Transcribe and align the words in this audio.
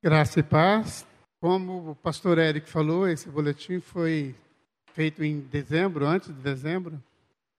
Graça 0.00 0.38
e 0.38 0.44
paz. 0.44 1.04
Como 1.40 1.90
o 1.90 1.96
pastor 1.96 2.38
Eric 2.38 2.70
falou, 2.70 3.08
esse 3.08 3.28
boletim 3.28 3.80
foi 3.80 4.32
feito 4.92 5.24
em 5.24 5.40
dezembro, 5.40 6.06
antes 6.06 6.28
de 6.28 6.40
dezembro, 6.40 7.02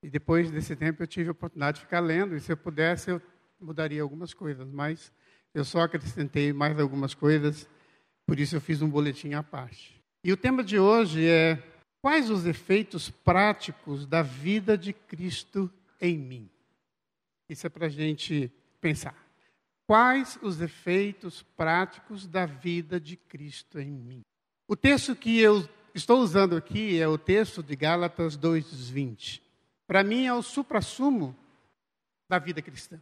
e 0.01 0.09
depois 0.09 0.49
desse 0.49 0.73
tempo 0.73 1.03
eu 1.03 1.07
tive 1.07 1.27
a 1.27 1.31
oportunidade 1.33 1.79
de 1.79 1.83
ficar 1.83 1.99
lendo, 1.99 2.37
e 2.37 2.39
se 2.39 2.49
eu 2.49 2.55
pudesse 2.55 3.11
eu 3.11 3.21
mudaria 3.59 4.01
algumas 4.01 4.33
coisas, 4.33 4.65
mas 4.71 5.11
eu 5.53 5.65
só 5.65 5.81
acrescentei 5.81 6.53
mais 6.53 6.79
algumas 6.79 7.13
coisas, 7.13 7.67
por 8.25 8.39
isso 8.39 8.55
eu 8.55 8.61
fiz 8.61 8.81
um 8.81 8.89
boletim 8.89 9.33
à 9.33 9.43
parte. 9.43 10.01
E 10.23 10.31
o 10.31 10.37
tema 10.37 10.63
de 10.63 10.79
hoje 10.79 11.27
é 11.27 11.61
quais 12.01 12.29
os 12.29 12.45
efeitos 12.45 13.09
práticos 13.09 14.05
da 14.05 14.21
vida 14.21 14.77
de 14.77 14.93
Cristo 14.93 15.69
em 15.99 16.17
mim? 16.17 16.49
Isso 17.49 17.67
é 17.67 17.69
para 17.69 17.87
a 17.87 17.89
gente 17.89 18.49
pensar. 18.79 19.28
Quais 19.89 20.37
os 20.43 20.61
efeitos 20.61 21.41
práticos 21.57 22.27
da 22.27 22.45
vida 22.45 22.99
de 22.99 23.15
Cristo 23.15 23.79
em 23.79 23.89
mim? 23.89 24.21
O 24.67 24.75
texto 24.75 25.15
que 25.15 25.39
eu 25.39 25.67
estou 25.95 26.19
usando 26.19 26.55
aqui 26.55 26.99
é 26.99 27.07
o 27.07 27.17
texto 27.17 27.63
de 27.63 27.75
Gálatas 27.75 28.37
2:20. 28.37 29.41
Para 29.87 30.03
mim 30.03 30.27
é 30.27 30.33
o 30.35 30.43
suprassumo 30.43 31.35
da 32.29 32.37
vida 32.37 32.61
cristã. 32.61 33.01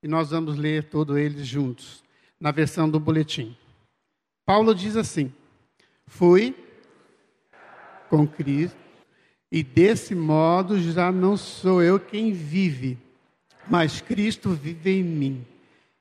E 0.00 0.06
nós 0.06 0.30
vamos 0.30 0.56
ler 0.56 0.84
todos 0.84 1.16
eles 1.16 1.44
juntos, 1.44 2.04
na 2.38 2.52
versão 2.52 2.88
do 2.88 3.00
boletim. 3.00 3.56
Paulo 4.44 4.76
diz 4.76 4.96
assim: 4.96 5.34
Fui 6.06 6.54
com 8.08 8.28
Cristo, 8.28 8.78
e 9.50 9.64
desse 9.64 10.14
modo 10.14 10.78
já 10.80 11.10
não 11.10 11.36
sou 11.36 11.82
eu 11.82 11.98
quem 11.98 12.32
vive, 12.32 12.96
mas 13.68 14.00
Cristo 14.00 14.50
vive 14.50 15.00
em 15.00 15.02
mim. 15.02 15.55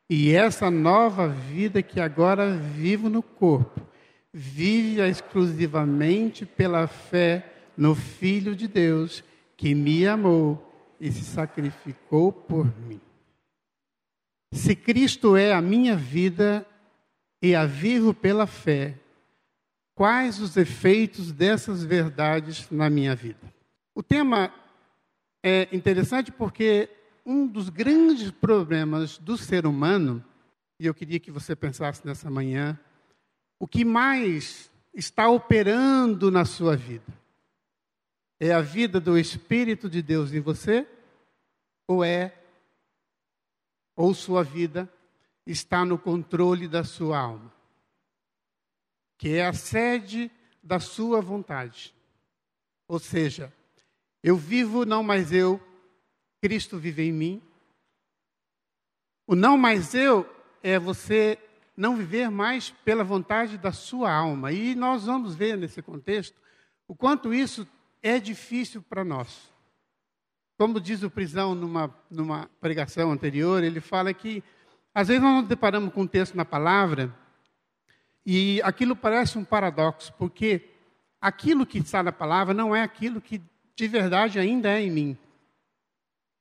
E 0.10 0.34
essa 0.34 0.70
nova 0.70 1.28
vida 1.28 1.82
que 1.82 2.00
agora 2.00 2.56
vivo 2.56 3.10
no 3.10 3.24
corpo, 3.24 3.82
vive 4.32 5.02
exclusivamente 5.02 6.46
pela 6.46 6.88
fé 6.88 7.52
no 7.76 7.96
Filho 7.96 8.56
de 8.56 8.68
Deus, 8.68 9.24
que 9.58 9.74
me 9.74 10.06
amou 10.06 10.62
e 11.00 11.12
se 11.12 11.24
sacrificou 11.24 12.32
por 12.32 12.66
mim. 12.82 13.02
Se 14.52 14.76
Cristo 14.76 15.36
é 15.36 15.54
a 15.54 15.62
minha 15.62 15.96
vida 15.96 16.66
e 17.42 17.56
a 17.56 17.66
vivo 17.66 18.14
pela 18.14 18.46
fé, 18.46 18.96
quais 19.96 20.40
os 20.40 20.56
efeitos 20.56 21.32
dessas 21.32 21.84
verdades 21.84 22.70
na 22.70 22.90
minha 22.90 23.16
vida? 23.16 23.54
O 23.94 24.04
tema 24.04 24.54
é 25.44 25.68
interessante 25.72 26.32
porque 26.32 26.90
um 27.26 27.48
dos 27.48 27.70
grandes 27.70 28.30
problemas 28.30 29.18
do 29.18 29.38
ser 29.38 29.66
humano, 29.66 30.24
e 30.80 30.86
eu 30.86 30.94
queria 30.94 31.20
que 31.20 31.32
você 31.32 31.56
pensasse 31.56 32.06
nessa 32.06 32.30
manhã, 32.30 32.80
o 33.60 33.68
que 33.68 33.84
mais 33.84 34.70
está 34.94 35.28
operando 35.28 36.30
na 36.30 36.46
sua 36.46 36.76
vida? 36.76 37.12
É 38.40 38.54
a 38.54 38.62
vida 38.62 39.00
do 39.00 39.18
Espírito 39.18 39.90
de 39.90 40.02
Deus 40.02 40.34
em 40.34 40.40
você? 40.40 40.88
Ou 41.88 42.04
é, 42.04 42.38
ou 43.96 44.14
sua 44.14 44.44
vida 44.44 44.92
está 45.46 45.86
no 45.86 45.98
controle 45.98 46.68
da 46.68 46.84
sua 46.84 47.18
alma? 47.18 47.54
Que 49.18 49.36
é 49.36 49.46
a 49.46 49.54
sede 49.54 50.30
da 50.62 50.80
sua 50.80 51.22
vontade. 51.22 51.96
Ou 52.88 53.00
seja, 53.00 53.54
eu 54.22 54.36
vivo 54.36 54.86
não 54.86 55.02
mais 55.02 55.32
eu, 55.32 55.62
Cristo 56.46 56.78
vive 56.78 57.02
em 57.02 57.12
mim. 57.12 57.42
O 59.26 59.34
não 59.34 59.58
mais 59.58 59.96
eu 59.96 60.30
é 60.62 60.78
você 60.78 61.40
não 61.76 61.96
viver 61.98 62.30
mais 62.30 62.70
pela 62.70 63.04
vontade 63.04 63.58
da 63.58 63.72
sua 63.72 64.14
alma. 64.14 64.52
E 64.52 64.76
nós 64.76 65.08
vamos 65.08 65.34
ver 65.34 65.58
nesse 65.58 65.82
contexto 65.82 66.38
o 66.88 66.94
quanto 66.94 67.34
isso 67.34 67.68
é 68.04 68.20
difícil 68.20 68.84
para 68.84 69.04
nós. 69.04 69.52
Como 70.56 70.80
diz 70.80 71.02
o 71.02 71.10
Prisão 71.10 71.56
numa, 71.56 71.92
numa 72.12 72.48
pregação 72.62 73.12
anterior, 73.12 73.64
ele 73.64 73.82
fala 73.82 74.14
que 74.14 74.44
às 74.94 75.08
vezes 75.08 75.24
nós 75.24 75.40
nos 75.40 75.48
deparamos 75.50 75.92
com 75.92 76.04
um 76.04 76.08
texto 76.08 76.38
na 76.38 76.46
palavra 76.46 77.12
e 78.24 78.62
aquilo 78.62 78.96
parece 78.96 79.36
um 79.36 79.44
paradoxo, 79.44 80.14
porque 80.14 80.70
aquilo 81.20 81.66
que 81.66 81.80
está 81.80 82.04
na 82.04 82.12
palavra 82.12 82.54
não 82.54 82.76
é 82.76 82.84
aquilo 82.84 83.20
que 83.20 83.42
de 83.76 83.88
verdade 83.88 84.38
ainda 84.38 84.70
é 84.70 84.84
em 84.84 84.92
mim 84.92 85.18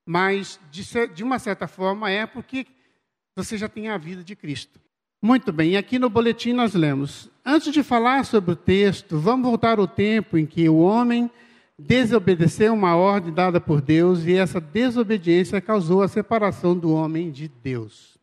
mas 0.05 0.61
de, 0.71 0.85
de 1.15 1.23
uma 1.23 1.39
certa 1.39 1.67
forma 1.67 2.11
é 2.11 2.27
porque 2.27 2.67
você 3.37 3.57
já 3.57 3.69
tem 3.69 3.89
a 3.89 3.99
vida 3.99 4.23
de 4.23 4.37
Cristo. 4.37 4.81
Muito 5.23 5.53
bem, 5.53 5.77
aqui 5.77 5.99
no 5.99 6.11
boletim 6.11 6.53
nós 6.53 6.75
lemos: 6.75 7.31
Antes 7.45 7.73
de 7.73 7.83
falar 7.83 8.25
sobre 8.25 8.53
o 8.53 8.57
texto, 8.57 9.19
vamos 9.19 9.49
voltar 9.49 9.79
ao 9.79 9.89
tempo 9.89 10.37
em 10.37 10.45
que 10.45 10.69
o 10.69 10.79
homem 10.79 11.31
desobedeceu 11.79 12.73
uma 12.73 12.95
ordem 12.95 13.33
dada 13.33 13.61
por 13.61 13.81
Deus 13.81 14.25
e 14.25 14.35
essa 14.35 14.61
desobediência 14.61 15.61
causou 15.61 16.03
a 16.03 16.09
separação 16.09 16.77
do 16.77 16.93
homem 16.93 17.31
de 17.31 17.49
Deus. 17.49 18.19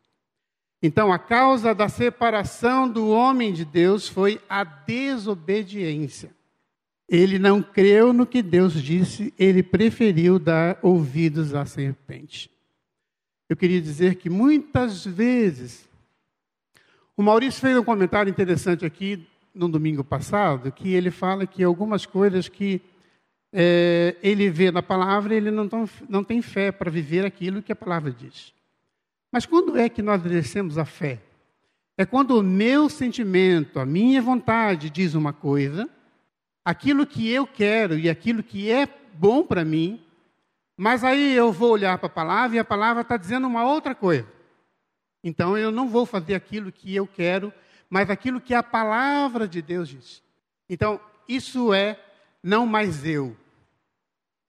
Então, 0.81 1.11
a 1.11 1.19
causa 1.19 1.75
da 1.75 1.87
separação 1.87 2.89
do 2.89 3.09
homem 3.09 3.53
de 3.53 3.63
Deus 3.63 4.07
foi 4.07 4.41
a 4.49 4.63
desobediência. 4.63 6.31
Ele 7.11 7.37
não 7.37 7.61
creu 7.61 8.13
no 8.13 8.25
que 8.25 8.41
Deus 8.41 8.81
disse, 8.81 9.33
ele 9.37 9.61
preferiu 9.61 10.39
dar 10.39 10.79
ouvidos 10.81 11.53
à 11.53 11.65
serpente. 11.65 12.49
Eu 13.49 13.57
queria 13.57 13.81
dizer 13.81 14.15
que 14.15 14.29
muitas 14.29 15.03
vezes. 15.03 15.89
O 17.17 17.21
Maurício 17.21 17.59
fez 17.59 17.77
um 17.77 17.83
comentário 17.83 18.29
interessante 18.29 18.85
aqui 18.85 19.27
no 19.53 19.67
domingo 19.67 20.05
passado, 20.05 20.71
que 20.71 20.93
ele 20.93 21.11
fala 21.11 21.45
que 21.45 21.61
algumas 21.61 22.05
coisas 22.05 22.47
que 22.47 22.81
é, 23.51 24.15
ele 24.23 24.49
vê 24.49 24.71
na 24.71 24.81
palavra, 24.81 25.35
ele 25.35 25.51
não, 25.51 25.67
tão, 25.67 25.89
não 26.07 26.23
tem 26.23 26.41
fé 26.41 26.71
para 26.71 26.89
viver 26.89 27.25
aquilo 27.25 27.61
que 27.61 27.73
a 27.73 27.75
palavra 27.75 28.09
diz. 28.09 28.53
Mas 29.29 29.45
quando 29.45 29.77
é 29.77 29.89
que 29.89 30.01
nós 30.01 30.25
exercemos 30.25 30.77
a 30.77 30.85
fé? 30.85 31.19
É 31.97 32.05
quando 32.05 32.39
o 32.39 32.41
meu 32.41 32.87
sentimento, 32.87 33.81
a 33.81 33.85
minha 33.85 34.21
vontade 34.21 34.89
diz 34.89 35.13
uma 35.13 35.33
coisa 35.33 35.89
aquilo 36.63 37.05
que 37.05 37.29
eu 37.29 37.45
quero 37.45 37.97
e 37.97 38.09
aquilo 38.09 38.43
que 38.43 38.71
é 38.71 38.87
bom 39.13 39.45
para 39.45 39.65
mim, 39.65 40.03
mas 40.77 41.03
aí 41.03 41.33
eu 41.33 41.51
vou 41.51 41.71
olhar 41.71 41.97
para 41.97 42.07
a 42.07 42.11
palavra 42.11 42.57
e 42.57 42.59
a 42.59 42.65
palavra 42.65 43.01
está 43.01 43.17
dizendo 43.17 43.47
uma 43.47 43.65
outra 43.65 43.93
coisa. 43.93 44.27
Então 45.23 45.57
eu 45.57 45.71
não 45.71 45.89
vou 45.89 46.05
fazer 46.05 46.33
aquilo 46.33 46.71
que 46.71 46.95
eu 46.95 47.05
quero, 47.05 47.53
mas 47.89 48.09
aquilo 48.09 48.41
que 48.41 48.53
a 48.53 48.63
palavra 48.63 49.47
de 49.47 49.61
Deus 49.61 49.89
diz. 49.89 50.23
Então, 50.69 50.99
isso 51.27 51.73
é 51.73 51.99
não 52.41 52.65
mais 52.65 53.05
eu, 53.05 53.35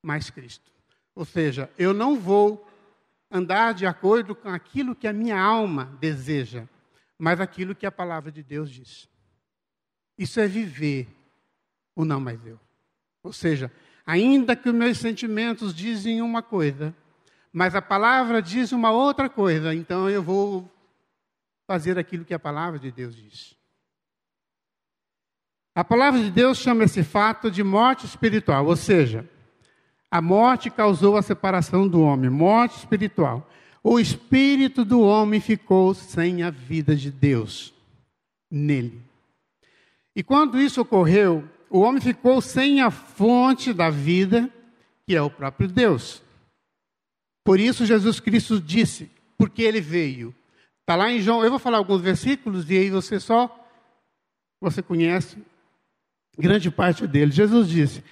mas 0.02 0.30
Cristo. 0.30 0.70
Ou 1.14 1.24
seja, 1.24 1.70
eu 1.76 1.92
não 1.92 2.18
vou 2.18 2.66
andar 3.30 3.74
de 3.74 3.86
acordo 3.86 4.34
com 4.34 4.48
aquilo 4.48 4.94
que 4.94 5.08
a 5.08 5.12
minha 5.12 5.38
alma 5.38 5.96
deseja, 6.00 6.68
mas 7.18 7.40
aquilo 7.40 7.74
que 7.74 7.84
a 7.84 7.92
palavra 7.92 8.30
de 8.30 8.42
Deus 8.42 8.70
diz. 8.70 9.08
Isso 10.16 10.38
é 10.40 10.46
viver 10.46 11.08
o 11.94 12.04
não 12.04 12.20
mais 12.20 12.44
eu. 12.46 12.58
Ou 13.22 13.32
seja, 13.32 13.70
ainda 14.06 14.56
que 14.56 14.68
os 14.68 14.74
meus 14.74 14.98
sentimentos 14.98 15.74
dizem 15.74 16.20
uma 16.22 16.42
coisa, 16.42 16.94
mas 17.52 17.74
a 17.74 17.82
palavra 17.82 18.40
diz 18.40 18.72
uma 18.72 18.90
outra 18.90 19.28
coisa, 19.28 19.74
então 19.74 20.08
eu 20.08 20.22
vou 20.22 20.70
fazer 21.66 21.98
aquilo 21.98 22.24
que 22.24 22.34
a 22.34 22.38
palavra 22.38 22.78
de 22.78 22.90
Deus 22.90 23.14
diz. 23.14 23.56
A 25.74 25.84
palavra 25.84 26.20
de 26.20 26.30
Deus 26.30 26.58
chama 26.58 26.84
esse 26.84 27.02
fato 27.02 27.50
de 27.50 27.62
morte 27.62 28.04
espiritual, 28.04 28.66
ou 28.66 28.76
seja, 28.76 29.28
a 30.10 30.20
morte 30.20 30.70
causou 30.70 31.16
a 31.16 31.22
separação 31.22 31.88
do 31.88 32.02
homem, 32.02 32.28
morte 32.28 32.76
espiritual. 32.76 33.48
O 33.82 33.98
espírito 33.98 34.84
do 34.84 35.00
homem 35.00 35.40
ficou 35.40 35.94
sem 35.94 36.42
a 36.42 36.50
vida 36.50 36.94
de 36.94 37.10
Deus 37.10 37.72
nele. 38.50 39.00
E 40.14 40.22
quando 40.22 40.60
isso 40.60 40.82
ocorreu, 40.82 41.48
o 41.72 41.80
homem 41.80 42.02
ficou 42.02 42.42
sem 42.42 42.82
a 42.82 42.90
fonte 42.90 43.72
da 43.72 43.88
vida, 43.88 44.50
que 45.06 45.16
é 45.16 45.22
o 45.22 45.30
próprio 45.30 45.66
Deus. 45.66 46.22
Por 47.42 47.58
isso 47.58 47.86
Jesus 47.86 48.20
Cristo 48.20 48.60
disse, 48.60 49.10
porque 49.38 49.62
ele 49.62 49.80
veio. 49.80 50.34
Está 50.80 50.94
lá 50.96 51.10
em 51.10 51.22
João, 51.22 51.42
eu 51.42 51.48
vou 51.48 51.58
falar 51.58 51.78
alguns 51.78 52.02
versículos 52.02 52.70
e 52.70 52.76
aí 52.76 52.90
você 52.90 53.18
só, 53.18 53.50
você 54.60 54.82
conhece 54.82 55.38
grande 56.38 56.70
parte 56.70 57.06
dele. 57.06 57.32
Jesus 57.32 57.70
disse, 57.70 58.04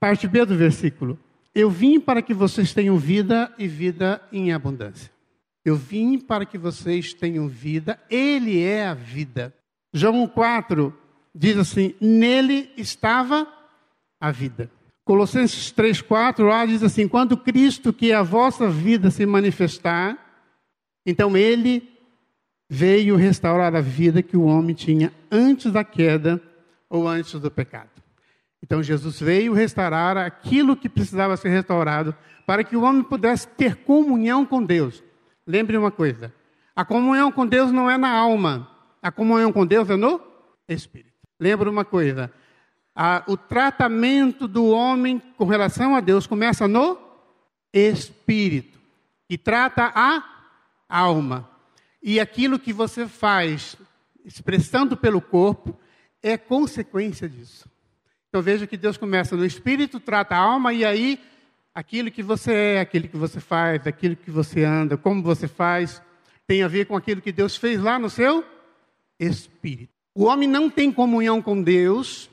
parte 0.00 0.26
B 0.26 0.46
do 0.46 0.56
versículo, 0.56 1.18
eu 1.54 1.68
vim 1.68 2.00
para 2.00 2.22
que 2.22 2.32
vocês 2.32 2.72
tenham 2.72 2.96
vida 2.96 3.52
e 3.58 3.68
vida 3.68 4.26
em 4.32 4.54
abundância. 4.54 5.12
Eu 5.62 5.76
vim 5.76 6.18
para 6.18 6.46
que 6.46 6.56
vocês 6.56 7.12
tenham 7.12 7.46
vida, 7.46 8.00
Ele 8.08 8.62
é 8.62 8.86
a 8.86 8.94
vida. 8.94 9.54
João 9.92 10.26
4, 10.26 10.96
diz 11.34 11.56
assim: 11.56 11.94
nele 12.00 12.70
estava 12.76 13.46
a 14.20 14.30
vida. 14.30 14.70
Colossenses 15.04 15.72
3,4 15.72 16.44
lá 16.44 16.64
diz 16.66 16.82
assim: 16.82 17.08
quando 17.08 17.36
Cristo, 17.36 17.92
que 17.92 18.12
é 18.12 18.14
a 18.14 18.22
vossa 18.22 18.68
vida, 18.68 19.10
se 19.10 19.24
manifestar, 19.26 20.16
então 21.04 21.36
ele 21.36 21.88
veio 22.68 23.16
restaurar 23.16 23.74
a 23.74 23.80
vida 23.80 24.22
que 24.22 24.36
o 24.36 24.44
homem 24.44 24.74
tinha 24.74 25.12
antes 25.30 25.72
da 25.72 25.82
queda 25.82 26.40
ou 26.88 27.08
antes 27.08 27.32
do 27.40 27.50
pecado. 27.50 27.90
Então 28.62 28.82
Jesus 28.82 29.18
veio 29.18 29.52
restaurar 29.52 30.16
aquilo 30.16 30.76
que 30.76 30.88
precisava 30.88 31.36
ser 31.36 31.48
restaurado 31.48 32.14
para 32.46 32.62
que 32.62 32.76
o 32.76 32.82
homem 32.82 33.02
pudesse 33.02 33.48
ter 33.48 33.76
comunhão 33.76 34.44
com 34.44 34.62
Deus. 34.62 35.02
Lembre 35.46 35.76
uma 35.76 35.90
coisa: 35.90 36.32
a 36.76 36.84
comunhão 36.84 37.32
com 37.32 37.46
Deus 37.46 37.72
não 37.72 37.90
é 37.90 37.96
na 37.96 38.10
alma, 38.10 38.70
a 39.02 39.10
comunhão 39.10 39.52
com 39.52 39.66
Deus 39.66 39.90
é 39.90 39.96
no 39.96 40.20
espírito. 40.68 41.09
Lembre 41.40 41.70
uma 41.70 41.84
coisa: 41.86 42.30
a, 42.94 43.24
o 43.26 43.36
tratamento 43.36 44.46
do 44.46 44.66
homem 44.66 45.18
com 45.38 45.46
relação 45.46 45.96
a 45.96 46.00
Deus 46.00 46.26
começa 46.26 46.68
no 46.68 46.98
espírito, 47.72 48.78
e 49.28 49.38
trata 49.38 49.90
a 49.94 50.22
alma. 50.86 51.48
E 52.02 52.20
aquilo 52.20 52.58
que 52.58 52.72
você 52.72 53.06
faz 53.06 53.76
expressando 54.24 54.96
pelo 54.96 55.20
corpo 55.20 55.78
é 56.22 56.36
consequência 56.36 57.28
disso. 57.28 57.68
Então 58.28 58.42
veja 58.42 58.66
que 58.66 58.76
Deus 58.76 58.96
começa 58.96 59.36
no 59.36 59.44
espírito, 59.44 59.98
trata 59.98 60.36
a 60.36 60.38
alma, 60.38 60.72
e 60.72 60.84
aí 60.84 61.20
aquilo 61.74 62.10
que 62.10 62.22
você 62.22 62.52
é, 62.52 62.80
aquilo 62.80 63.08
que 63.08 63.16
você 63.16 63.40
faz, 63.40 63.86
aquilo 63.86 64.14
que 64.14 64.30
você 64.30 64.64
anda, 64.64 64.96
como 64.96 65.22
você 65.22 65.48
faz, 65.48 66.02
tem 66.46 66.62
a 66.62 66.68
ver 66.68 66.86
com 66.86 66.96
aquilo 66.96 67.20
que 67.20 67.32
Deus 67.32 67.56
fez 67.56 67.80
lá 67.80 67.98
no 67.98 68.10
seu 68.10 68.44
espírito. 69.18 69.99
O 70.14 70.24
homem 70.24 70.48
não 70.48 70.68
tem 70.68 70.90
comunhão 70.90 71.40
com 71.40 71.62
Deus 71.62 72.28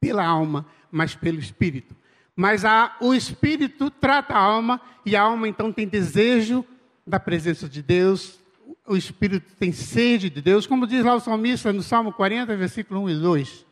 pela 0.00 0.24
alma, 0.24 0.66
mas 0.90 1.14
pelo 1.14 1.38
espírito. 1.38 1.94
Mas 2.34 2.64
a, 2.64 2.96
o 3.00 3.14
espírito 3.14 3.90
trata 3.90 4.34
a 4.34 4.38
alma 4.38 4.80
e 5.04 5.14
a 5.14 5.22
alma 5.22 5.48
então 5.48 5.72
tem 5.72 5.86
desejo 5.86 6.64
da 7.06 7.20
presença 7.20 7.68
de 7.68 7.82
Deus, 7.82 8.38
o 8.86 8.96
espírito 8.96 9.54
tem 9.56 9.72
sede 9.72 10.30
de 10.30 10.40
Deus, 10.40 10.66
como 10.66 10.86
diz 10.86 11.04
lá 11.04 11.14
o 11.14 11.20
salmista 11.20 11.72
no 11.72 11.82
Salmo 11.82 12.12
40, 12.12 12.56
versículo 12.56 13.02
1 13.02 13.10
e 13.10 13.14
2. 13.20 13.66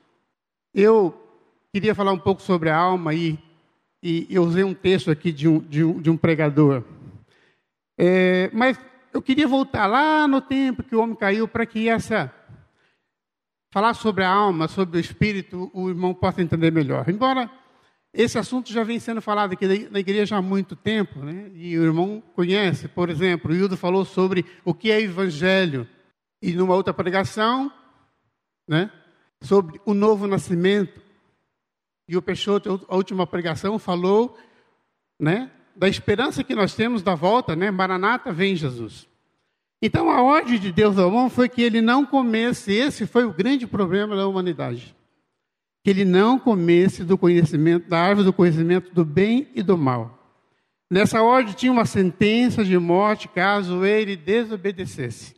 Eu 0.75 1.15
queria 1.73 1.95
falar 1.95 2.13
um 2.13 2.19
pouco 2.19 2.43
sobre 2.43 2.71
a 2.71 2.77
alma 2.77 3.15
e, 3.15 3.39
e 4.03 4.27
eu 4.31 4.45
usei 4.45 4.65
um 4.65 4.75
texto 4.75 5.11
aqui 5.11 5.33
de 5.33 5.49
um, 5.49 5.59
de 5.59 5.83
um, 5.83 6.01
de 6.01 6.11
um 6.11 6.17
pregador. 6.17 6.85
É, 7.97 8.51
mas 8.53 8.79
eu 9.13 9.21
queria 9.21 9.49
voltar 9.49 9.87
lá 9.87 10.29
no 10.29 10.41
tempo 10.41 10.83
que 10.83 10.95
o 10.95 11.01
homem 11.01 11.17
caiu 11.17 11.49
para 11.49 11.67
que 11.67 11.89
essa 11.89 12.33
falar 13.71 13.95
sobre 13.95 14.25
a 14.25 14.31
alma, 14.31 14.69
sobre 14.69 14.99
o 14.99 15.01
espírito, 15.01 15.71
o 15.75 15.89
irmão 15.89 16.15
possa 16.15 16.43
entender 16.43 16.71
melhor. 16.71 17.09
Embora 17.09 17.51
esse 18.13 18.39
assunto 18.39 18.73
já 18.73 18.83
vem 18.83 18.99
sendo 18.99 19.21
falado 19.21 19.53
aqui 19.53 19.89
na 19.91 20.01
igreja 20.01 20.37
há 20.37 20.43
muito 20.43 20.75
tempo, 20.75 21.21
né? 21.21 21.51
e 21.55 21.79
o 21.79 21.85
irmão 21.85 22.23
conhece, 22.35 22.89
por 22.89 23.11
exemplo, 23.11 23.53
o 23.53 23.55
Hildo 23.55 23.77
falou 23.77 24.05
sobre 24.05 24.45
o 24.65 24.73
que 24.73 24.91
é 24.91 25.01
evangelho, 25.01 25.87
e 26.41 26.53
numa 26.53 26.75
outra 26.75 26.95
pregação, 26.95 27.71
né? 28.69 28.91
sobre 29.43 29.81
o 29.85 29.95
novo 29.95 30.27
nascimento. 30.27 31.01
E 32.09 32.17
o 32.17 32.23
Peixoto, 32.23 32.85
a 32.89 32.97
última 32.97 33.27
pregação, 33.27 33.79
falou 33.79 34.39
né, 35.21 35.51
da 35.77 35.89
esperança 35.89 36.43
que 36.43 36.55
nós 36.55 36.75
temos 36.75 37.03
da 37.03 37.15
volta, 37.15 37.55
né? 37.55 37.71
Maranata, 37.71 38.33
vem 38.33 38.57
Jesus. 38.57 39.08
Então 39.81 40.11
a 40.11 40.23
ordem 40.23 40.59
de 40.59 40.73
Deus 40.73 40.99
ao 40.99 41.13
homem 41.13 41.31
foi 41.31 41.49
que 41.49 41.63
ele 41.63 41.81
não 41.81 42.05
comesse, 42.05 42.73
esse 42.73 43.07
foi 43.07 43.25
o 43.25 43.33
grande 43.33 43.67
problema 43.67 44.17
da 44.17 44.27
humanidade. 44.27 44.95
Que 45.85 45.91
ele 45.91 46.05
não 46.05 46.39
comesse 46.39 47.05
do 47.05 47.17
conhecimento, 47.17 47.89
da 47.89 48.01
árvore 48.01 48.27
do 48.27 48.33
conhecimento 48.33 48.93
do 48.93 49.05
bem 49.05 49.49
e 49.55 49.63
do 49.63 49.79
mal. 49.79 50.19
Nessa 50.91 51.23
ordem 51.23 51.55
tinha 51.55 51.71
uma 51.71 51.85
sentença 51.85 52.65
de 52.65 52.77
morte 52.79 53.29
caso 53.29 53.85
ele 53.85 54.17
desobedecesse. 54.17 55.37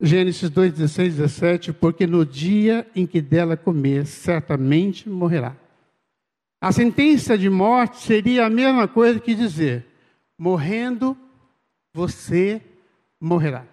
Gênesis 0.00 0.48
2, 0.50 0.74
16, 0.74 1.16
17, 1.16 1.72
porque 1.72 2.06
no 2.06 2.24
dia 2.24 2.86
em 2.94 3.06
que 3.06 3.20
dela 3.20 3.56
comer, 3.56 4.06
certamente 4.06 5.08
morrerá. 5.08 5.56
A 6.60 6.70
sentença 6.70 7.38
de 7.38 7.48
morte 7.48 7.98
seria 7.98 8.46
a 8.46 8.50
mesma 8.50 8.86
coisa 8.86 9.18
que 9.18 9.34
dizer: 9.34 9.86
morrendo, 10.36 11.16
você 11.94 12.60
morrerá. 13.20 13.66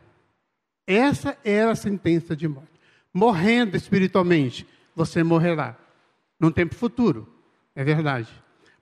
Essa 0.87 1.37
era 1.43 1.71
a 1.71 1.75
sentença 1.75 2.35
de 2.35 2.47
morte. 2.47 2.69
Morrendo 3.13 3.75
espiritualmente, 3.75 4.67
você 4.95 5.23
morrerá. 5.23 5.77
Num 6.39 6.51
tempo 6.51 6.75
futuro, 6.75 7.27
é 7.75 7.83
verdade. 7.83 8.29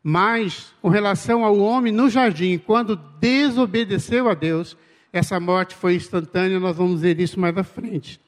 Mas, 0.01 0.73
com 0.81 0.89
relação 0.89 1.45
ao 1.45 1.57
homem 1.59 1.93
no 1.93 2.09
jardim, 2.09 2.57
quando 2.57 2.95
desobedeceu 2.95 4.29
a 4.29 4.33
Deus, 4.33 4.75
essa 5.13 5.39
morte 5.39 5.75
foi 5.75 5.95
instantânea, 5.95 6.59
nós 6.59 6.75
vamos 6.75 7.01
ver 7.01 7.19
isso 7.19 7.39
mais 7.39 7.57
à 7.57 7.63
frente. 7.63 8.19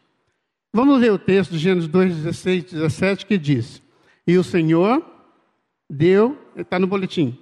Vamos 0.72 1.00
ler 1.00 1.12
o 1.12 1.18
texto 1.18 1.52
de 1.52 1.58
Gênesis 1.58 1.90
2, 1.90 2.16
16 2.18 2.64
e 2.64 2.76
17, 2.76 3.26
que 3.26 3.38
diz: 3.38 3.82
E 4.28 4.38
o 4.38 4.44
Senhor 4.44 5.04
deu, 5.90 6.38
está 6.56 6.78
no 6.78 6.88
boletim. 6.88 7.38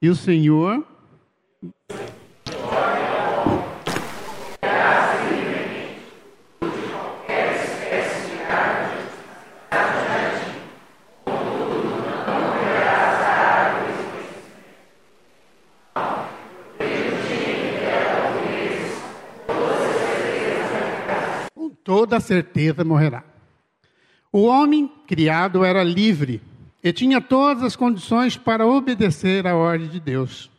E 0.00 0.08
o 0.08 0.14
Senhor. 0.14 0.86
Com 21.84 22.03
toda 22.14 22.20
certeza 22.20 22.84
morrerá. 22.84 23.24
O 24.32 24.42
homem 24.42 24.90
criado 25.06 25.64
era 25.64 25.82
livre 25.82 26.40
e 26.82 26.92
tinha 26.92 27.20
todas 27.20 27.62
as 27.62 27.76
condições 27.76 28.36
para 28.36 28.66
obedecer 28.66 29.46
à 29.46 29.56
ordem 29.56 29.88
de 29.88 29.98
Deus. 29.98 30.50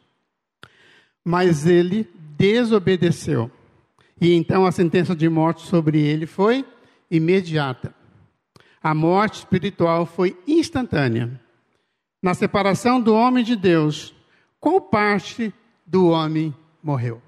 Mas 1.24 1.66
ele 1.66 2.10
desobedeceu. 2.38 3.50
E 4.20 4.34
então 4.34 4.66
a 4.66 4.72
sentença 4.72 5.16
de 5.16 5.30
morte 5.30 5.62
sobre 5.62 6.00
ele 6.00 6.26
foi 6.26 6.66
imediata. 7.10 7.94
A 8.82 8.94
morte 8.94 9.40
espiritual 9.40 10.06
foi 10.06 10.38
instantânea. 10.48 11.40
Na 12.22 12.34
separação 12.34 13.00
do 13.00 13.14
homem 13.14 13.44
de 13.44 13.56
Deus, 13.56 14.14
qual 14.60 14.82
parte 14.82 15.54
do 15.86 16.08
homem 16.08 16.54
morreu? 16.84 17.22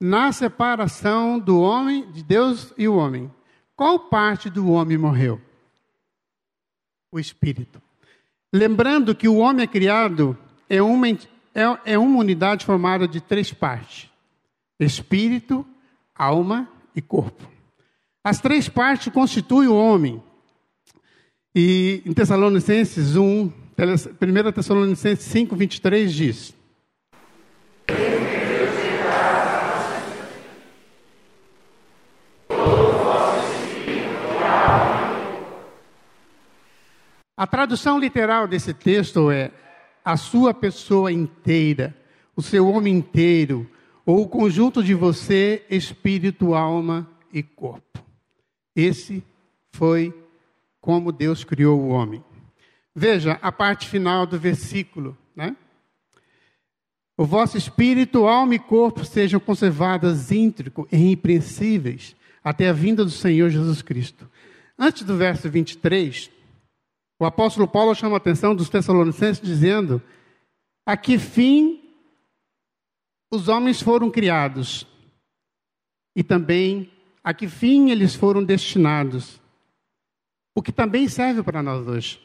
Na 0.00 0.32
separação 0.32 1.38
do 1.38 1.60
homem, 1.60 2.10
de 2.10 2.22
Deus 2.22 2.72
e 2.78 2.88
o 2.88 2.96
homem, 2.96 3.30
qual 3.76 3.98
parte 3.98 4.48
do 4.48 4.70
homem 4.70 4.96
morreu? 4.96 5.38
O 7.12 7.20
espírito. 7.20 7.82
Lembrando 8.50 9.14
que 9.14 9.28
o 9.28 9.36
homem 9.36 9.64
é 9.64 9.66
criado 9.66 10.38
é 10.70 10.80
uma, 10.80 11.08
é, 11.08 11.18
é 11.84 11.98
uma 11.98 12.18
unidade 12.18 12.64
formada 12.64 13.06
de 13.06 13.20
três 13.20 13.52
partes: 13.52 14.08
espírito, 14.78 15.66
alma 16.14 16.66
e 16.96 17.02
corpo. 17.02 17.46
As 18.24 18.40
três 18.40 18.68
partes 18.68 19.12
constituem 19.12 19.68
o 19.68 19.76
homem. 19.76 20.22
E 21.54 22.02
em 22.06 22.12
Tessalonicenses 22.12 23.16
1, 23.16 23.22
1 23.22 23.52
Tessalonicenses 24.52 25.24
5, 25.26 25.56
23 25.56 26.12
diz: 26.12 26.54
A 37.40 37.46
tradução 37.46 37.98
literal 37.98 38.46
desse 38.46 38.74
texto 38.74 39.30
é 39.30 39.50
a 40.04 40.18
sua 40.18 40.52
pessoa 40.52 41.10
inteira, 41.10 41.96
o 42.36 42.42
seu 42.42 42.68
homem 42.68 42.94
inteiro, 42.94 43.66
ou 44.04 44.20
o 44.20 44.28
conjunto 44.28 44.84
de 44.84 44.92
você, 44.92 45.64
espírito, 45.70 46.52
alma 46.52 47.08
e 47.32 47.42
corpo. 47.42 48.04
Esse 48.76 49.24
foi 49.72 50.14
como 50.82 51.10
Deus 51.10 51.42
criou 51.42 51.80
o 51.80 51.88
homem. 51.88 52.22
Veja 52.94 53.38
a 53.40 53.50
parte 53.50 53.88
final 53.88 54.26
do 54.26 54.38
versículo, 54.38 55.16
né? 55.34 55.56
O 57.16 57.24
vosso 57.24 57.56
espírito, 57.56 58.26
alma 58.26 58.56
e 58.56 58.58
corpo 58.58 59.02
sejam 59.02 59.40
conservadas 59.40 60.30
íntegro 60.30 60.86
e 60.92 60.96
irrepreensíveis 60.96 62.14
até 62.44 62.68
a 62.68 62.74
vinda 62.74 63.02
do 63.02 63.10
Senhor 63.10 63.48
Jesus 63.48 63.80
Cristo. 63.80 64.28
Antes 64.78 65.04
do 65.04 65.16
verso 65.16 65.48
23, 65.48 66.38
o 67.20 67.26
apóstolo 67.26 67.68
Paulo 67.68 67.94
chama 67.94 68.16
a 68.16 68.16
atenção 68.16 68.56
dos 68.56 68.70
Tessalonicenses 68.70 69.42
dizendo: 69.42 70.02
a 70.86 70.96
que 70.96 71.18
fim 71.18 71.94
os 73.30 73.46
homens 73.46 73.82
foram 73.82 74.10
criados 74.10 74.86
e 76.16 76.24
também 76.24 76.90
a 77.22 77.34
que 77.34 77.46
fim 77.46 77.90
eles 77.90 78.14
foram 78.14 78.42
destinados. 78.42 79.38
O 80.56 80.62
que 80.62 80.72
também 80.72 81.08
serve 81.08 81.42
para 81.42 81.62
nós 81.62 81.86
hoje. 81.86 82.20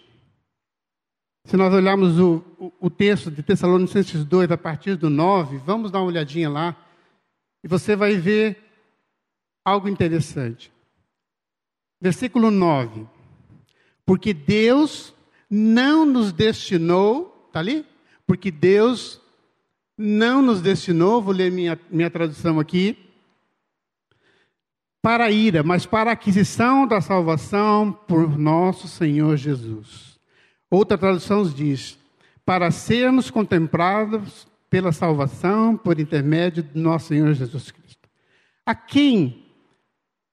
Se 1.46 1.58
nós 1.58 1.74
olharmos 1.74 2.18
o, 2.18 2.44
o, 2.58 2.72
o 2.88 2.90
texto 2.90 3.30
de 3.30 3.44
Tessalonicenses 3.44 4.24
2, 4.24 4.50
a 4.50 4.58
partir 4.58 4.96
do 4.96 5.10
9, 5.10 5.58
vamos 5.58 5.92
dar 5.92 6.00
uma 6.00 6.08
olhadinha 6.08 6.50
lá, 6.50 6.76
e 7.64 7.68
você 7.68 7.96
vai 7.96 8.16
ver 8.16 8.58
algo 9.64 9.90
interessante. 9.90 10.72
Versículo 12.02 12.50
9. 12.50 13.15
Porque 14.06 14.34
Deus 14.34 15.14
não 15.50 16.06
nos 16.06 16.32
destinou, 16.32 17.46
está 17.48 17.60
ali? 17.60 17.86
Porque 18.28 18.52
Deus 18.52 19.22
não 19.98 20.42
nos 20.42 20.62
destinou, 20.62 21.22
vou 21.22 21.34
ler 21.34 21.52
minha, 21.52 21.80
minha 21.90 22.10
tradução 22.10 22.60
aqui, 22.60 22.98
para 25.02 25.26
a 25.26 25.32
ira, 25.32 25.64
mas 25.64 25.86
para 25.86 26.10
a 26.10 26.14
aquisição 26.14 26.88
da 26.88 27.00
salvação 27.00 27.92
por 27.92 28.38
nosso 28.38 28.88
Senhor 28.88 29.38
Jesus. 29.38 30.20
Outra 30.70 30.98
tradução 30.98 31.44
diz: 31.44 31.98
para 32.46 32.72
sermos 32.72 33.30
contemplados 33.30 34.48
pela 34.70 34.92
salvação 34.92 35.78
por 35.78 36.00
intermédio 36.00 36.64
de 36.64 36.80
nosso 36.80 37.08
Senhor 37.08 37.34
Jesus 37.34 37.72
Cristo. 37.72 38.10
A 38.66 38.76
quem 38.76 39.46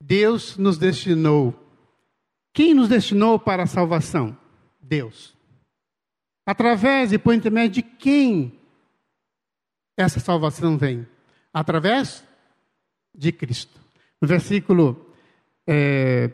Deus 0.01 0.57
nos 0.57 0.77
destinou? 0.77 1.62
Quem 2.53 2.73
nos 2.73 2.87
destinou 2.87 3.39
para 3.39 3.63
a 3.63 3.67
salvação? 3.67 4.37
Deus. 4.79 5.35
Através 6.45 7.11
e 7.11 7.17
por 7.17 7.33
intermédio 7.33 7.81
de 7.81 7.83
quem 7.83 8.59
essa 9.97 10.19
salvação 10.19 10.77
vem? 10.77 11.07
Através 11.51 12.23
de 13.15 13.31
Cristo. 13.31 13.79
No 14.21 14.27
versículo, 14.27 15.13
é, 15.65 16.29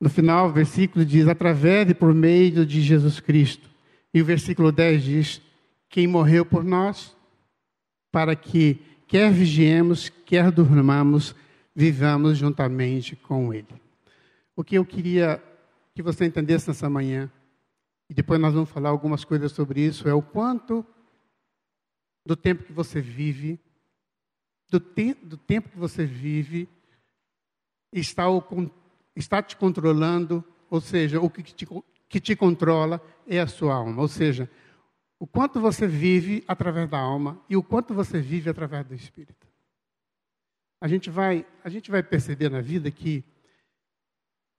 no 0.00 0.08
final, 0.08 0.48
o 0.48 0.52
versículo 0.52 1.04
diz: 1.04 1.28
através 1.28 1.90
e 1.90 1.94
por 1.94 2.14
meio 2.14 2.64
de 2.64 2.80
Jesus 2.80 3.20
Cristo. 3.20 3.68
E 4.14 4.22
o 4.22 4.24
versículo 4.24 4.72
10 4.72 5.02
diz: 5.02 5.42
quem 5.88 6.06
morreu 6.06 6.46
por 6.46 6.64
nós, 6.64 7.14
para 8.10 8.34
que, 8.34 8.80
quer 9.06 9.30
vigiemos, 9.30 10.08
quer 10.08 10.50
durmamos, 10.50 11.34
vivamos 11.74 12.38
juntamente 12.38 13.16
com 13.16 13.52
Ele. 13.52 13.81
O 14.56 14.62
que 14.62 14.76
eu 14.76 14.84
queria 14.84 15.42
que 15.94 16.02
você 16.02 16.24
entendesse 16.24 16.68
nessa 16.68 16.88
manhã, 16.88 17.30
e 18.08 18.14
depois 18.14 18.40
nós 18.40 18.54
vamos 18.54 18.70
falar 18.70 18.90
algumas 18.90 19.24
coisas 19.24 19.52
sobre 19.52 19.80
isso, 19.80 20.08
é 20.08 20.14
o 20.14 20.22
quanto 20.22 20.84
do 22.26 22.36
tempo 22.36 22.64
que 22.64 22.72
você 22.72 23.00
vive, 23.00 23.60
do, 24.70 24.80
te 24.80 25.14
do 25.14 25.36
tempo 25.36 25.68
que 25.68 25.78
você 25.78 26.04
vive, 26.06 26.68
está, 27.92 28.30
o, 28.30 28.42
está 29.14 29.42
te 29.42 29.56
controlando, 29.56 30.44
ou 30.70 30.80
seja, 30.80 31.20
o 31.20 31.28
que 31.28 31.42
te, 31.42 31.66
que 32.08 32.20
te 32.20 32.36
controla 32.36 33.02
é 33.26 33.40
a 33.40 33.46
sua 33.46 33.74
alma. 33.74 34.00
Ou 34.00 34.08
seja, 34.08 34.50
o 35.18 35.26
quanto 35.26 35.60
você 35.60 35.86
vive 35.86 36.42
através 36.48 36.88
da 36.88 36.98
alma 36.98 37.40
e 37.48 37.56
o 37.56 37.62
quanto 37.62 37.94
você 37.94 38.20
vive 38.20 38.50
através 38.50 38.86
do 38.86 38.94
espírito. 38.94 39.46
A 40.80 40.88
gente 40.88 41.10
vai, 41.10 41.46
a 41.62 41.68
gente 41.68 41.90
vai 41.90 42.02
perceber 42.02 42.50
na 42.50 42.60
vida 42.60 42.90
que, 42.90 43.24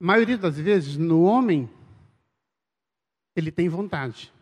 a 0.00 0.04
maioria 0.04 0.38
das 0.38 0.58
vezes, 0.58 0.96
no 0.96 1.22
homem, 1.22 1.68
ele 3.36 3.50
tem 3.50 3.68
vontade. 3.68 4.32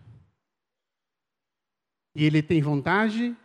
E 2.15 2.25
ele 2.25 2.43
tem 2.43 2.61
vontade, 2.61 3.37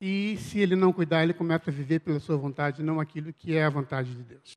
e 0.00 0.36
se 0.36 0.58
ele 0.58 0.76
não 0.76 0.92
cuidar, 0.92 1.22
ele 1.22 1.32
começa 1.32 1.70
a 1.70 1.72
viver 1.72 2.00
pela 2.00 2.20
sua 2.20 2.36
vontade, 2.36 2.82
não 2.82 3.00
aquilo 3.00 3.32
que 3.32 3.54
é 3.54 3.64
a 3.64 3.70
vontade 3.70 4.14
de 4.14 4.22
Deus. 4.22 4.52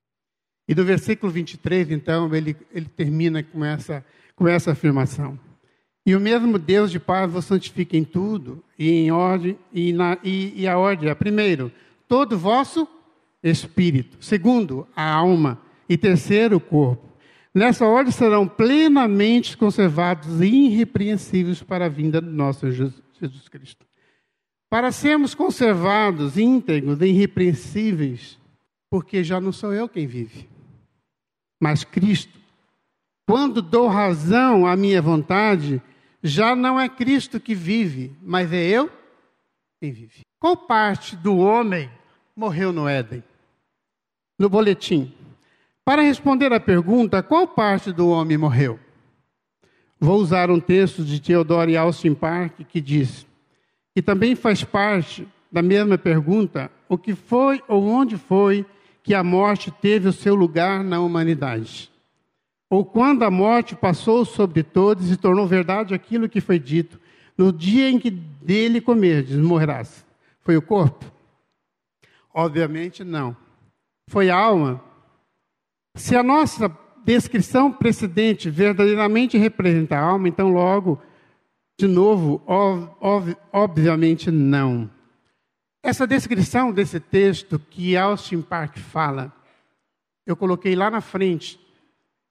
E 0.68 0.76
no 0.76 0.84
versículo 0.84 1.32
23, 1.32 1.92
então, 1.92 2.36
ele, 2.36 2.56
ele 2.70 2.88
termina 2.88 3.42
com 3.42 3.64
essa, 3.64 4.06
com 4.36 4.46
essa 4.46 4.74
afirmação. 4.74 5.40
E 6.06 6.16
o 6.16 6.20
mesmo 6.20 6.60
Deus 6.60 6.92
de 6.92 7.00
paz 7.00 7.32
vos 7.32 7.46
santifica 7.46 7.96
em 7.96 8.04
tudo, 8.04 8.64
e 8.78 8.90
em 8.90 9.12
ordem, 9.12 9.58
e, 9.72 9.94
na, 9.94 10.18
e, 10.24 10.64
e 10.64 10.68
a 10.68 10.78
ordem 10.78 11.10
é, 11.10 11.16
primeiro, 11.16 11.72
todo 12.08 12.38
vosso 12.38 12.86
espírito. 13.44 14.18
Segundo, 14.24 14.88
a 14.96 15.10
alma. 15.14 15.62
E 15.90 15.98
terceiro, 15.98 16.58
o 16.58 16.60
corpo. 16.60 17.08
Nessa 17.54 17.86
ordem 17.86 18.12
serão 18.12 18.48
plenamente 18.48 19.58
conservados 19.58 20.42
e 20.42 20.46
irrepreensíveis 20.46 21.64
para 21.64 21.86
a 21.86 21.90
vinda 21.90 22.22
do 22.22 22.32
nosso 22.32 22.70
Jesus 22.72 23.50
Cristo. 23.50 23.86
Para 24.70 24.92
sermos 24.92 25.34
conservados, 25.34 26.38
íntegros 26.38 27.02
e 27.02 27.06
irrepreensíveis, 27.06 28.38
porque 28.92 29.24
já 29.24 29.40
não 29.40 29.52
sou 29.52 29.74
eu 29.74 29.88
quem 29.88 30.06
vive, 30.06 30.48
mas 31.60 31.84
Cristo. 31.84 32.38
Quando 33.28 33.62
dou 33.62 33.88
razão 33.88 34.68
à 34.68 34.76
minha 34.76 35.02
vontade, 35.02 35.82
já 36.22 36.56
não 36.56 36.80
é 36.80 36.88
Cristo 36.88 37.40
que 37.40 37.56
vive, 37.56 38.16
mas 38.22 38.54
é 38.54 38.64
eu 38.64 38.92
quem 39.82 39.92
vive. 39.92 40.22
Qual 40.40 40.56
parte 40.56 41.16
do 41.16 41.38
homem 41.38 41.90
morreu 42.38 42.72
no 42.72 42.88
Éden? 42.88 43.24
No 44.38 44.48
boletim. 44.48 45.12
Para 45.84 46.04
responder 46.04 46.54
à 46.54 46.60
pergunta, 46.60 47.24
qual 47.24 47.48
parte 47.48 47.92
do 47.92 48.10
homem 48.10 48.38
morreu? 48.38 48.80
Vou 50.00 50.20
usar 50.20 50.52
um 50.52 50.60
texto 50.60 51.04
de 51.04 51.20
Theodore 51.20 51.76
Austin 51.76 52.14
Park 52.14 52.60
que 52.70 52.80
diz, 52.80 53.26
que 53.96 54.02
também 54.02 54.36
faz 54.36 54.64
parte 54.64 55.28
da 55.52 55.64
mesma 55.64 55.98
pergunta, 55.98 56.70
o 56.88 56.98
que 56.98 57.16
foi 57.16 57.64
ou 57.68 57.84
onde 57.88 58.16
foi 58.16 58.64
que 59.02 59.16
a 59.16 59.24
morte 59.24 59.72
teve 59.72 60.08
o 60.08 60.14
seu 60.14 60.36
lugar 60.36 60.84
na 60.84 61.00
humanidade? 61.00 61.90
Ou 62.70 62.86
quando 62.86 63.24
a 63.24 63.32
morte 63.32 63.76
passou 63.76 64.24
sobre 64.26 64.62
todos 64.62 65.10
e 65.10 65.18
tornou 65.18 65.48
verdade 65.48 65.96
aquilo 65.96 66.30
que 66.30 66.42
foi 66.42 66.60
dito, 66.60 67.00
no 67.36 67.52
dia 67.52 67.90
em 67.90 67.98
que 67.98 68.12
dele 68.12 68.82
comerdes, 68.82 69.38
morrerás. 69.38 70.06
Foi 70.42 70.56
o 70.58 70.62
corpo? 70.62 71.17
Obviamente 72.38 73.04
não. 73.04 73.36
Foi 74.12 74.30
alma? 74.30 74.80
Se 75.96 76.16
a 76.16 76.22
nossa 76.22 76.70
descrição 77.04 77.74
precedente 77.74 78.48
verdadeiramente 78.48 79.40
representa 79.40 79.96
a 79.98 80.02
alma, 80.02 80.30
então 80.30 80.50
logo, 80.50 81.02
de 81.80 81.88
novo, 81.88 82.40
ob, 82.46 82.96
ob, 83.00 83.38
obviamente 83.52 84.30
não. 84.30 84.88
Essa 85.82 86.06
descrição 86.06 86.72
desse 86.72 87.00
texto 87.00 87.58
que 87.58 87.98
Austin 87.98 88.44
Park 88.44 88.78
fala, 88.78 89.34
eu 90.24 90.38
coloquei 90.38 90.76
lá 90.76 90.92
na 90.92 91.02
frente. 91.02 91.60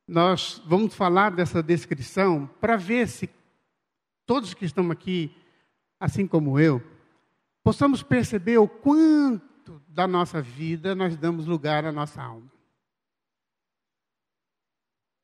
Nós 0.07 0.63
vamos 0.65 0.95
falar 0.95 1.33
dessa 1.33 1.61
descrição 1.61 2.49
para 2.61 2.77
ver 2.77 3.09
se 3.09 3.29
todos 4.25 4.55
que 4.55 4.65
estão 4.65 4.89
aqui, 4.93 5.35
assim 5.99 6.29
como 6.29 6.61
eu, 6.61 6.81
possamos 7.65 8.05
perceber 8.05 8.59
o 8.59 8.69
quanto 8.69 9.56
da 9.89 10.07
nossa 10.07 10.41
vida 10.41 10.95
nós 10.95 11.17
damos 11.17 11.47
lugar 11.47 11.85
à 11.85 11.93
nossa 11.93 12.23
alma. 12.23 12.51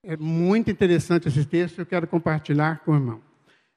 É 0.05 0.17
muito 0.17 0.71
interessante 0.71 1.29
esse 1.29 1.45
texto, 1.45 1.79
eu 1.79 1.87
quero 1.87 2.07
compartilhar 2.07 2.81
com 2.81 2.93
o 2.93 2.95
irmão. 2.95 3.23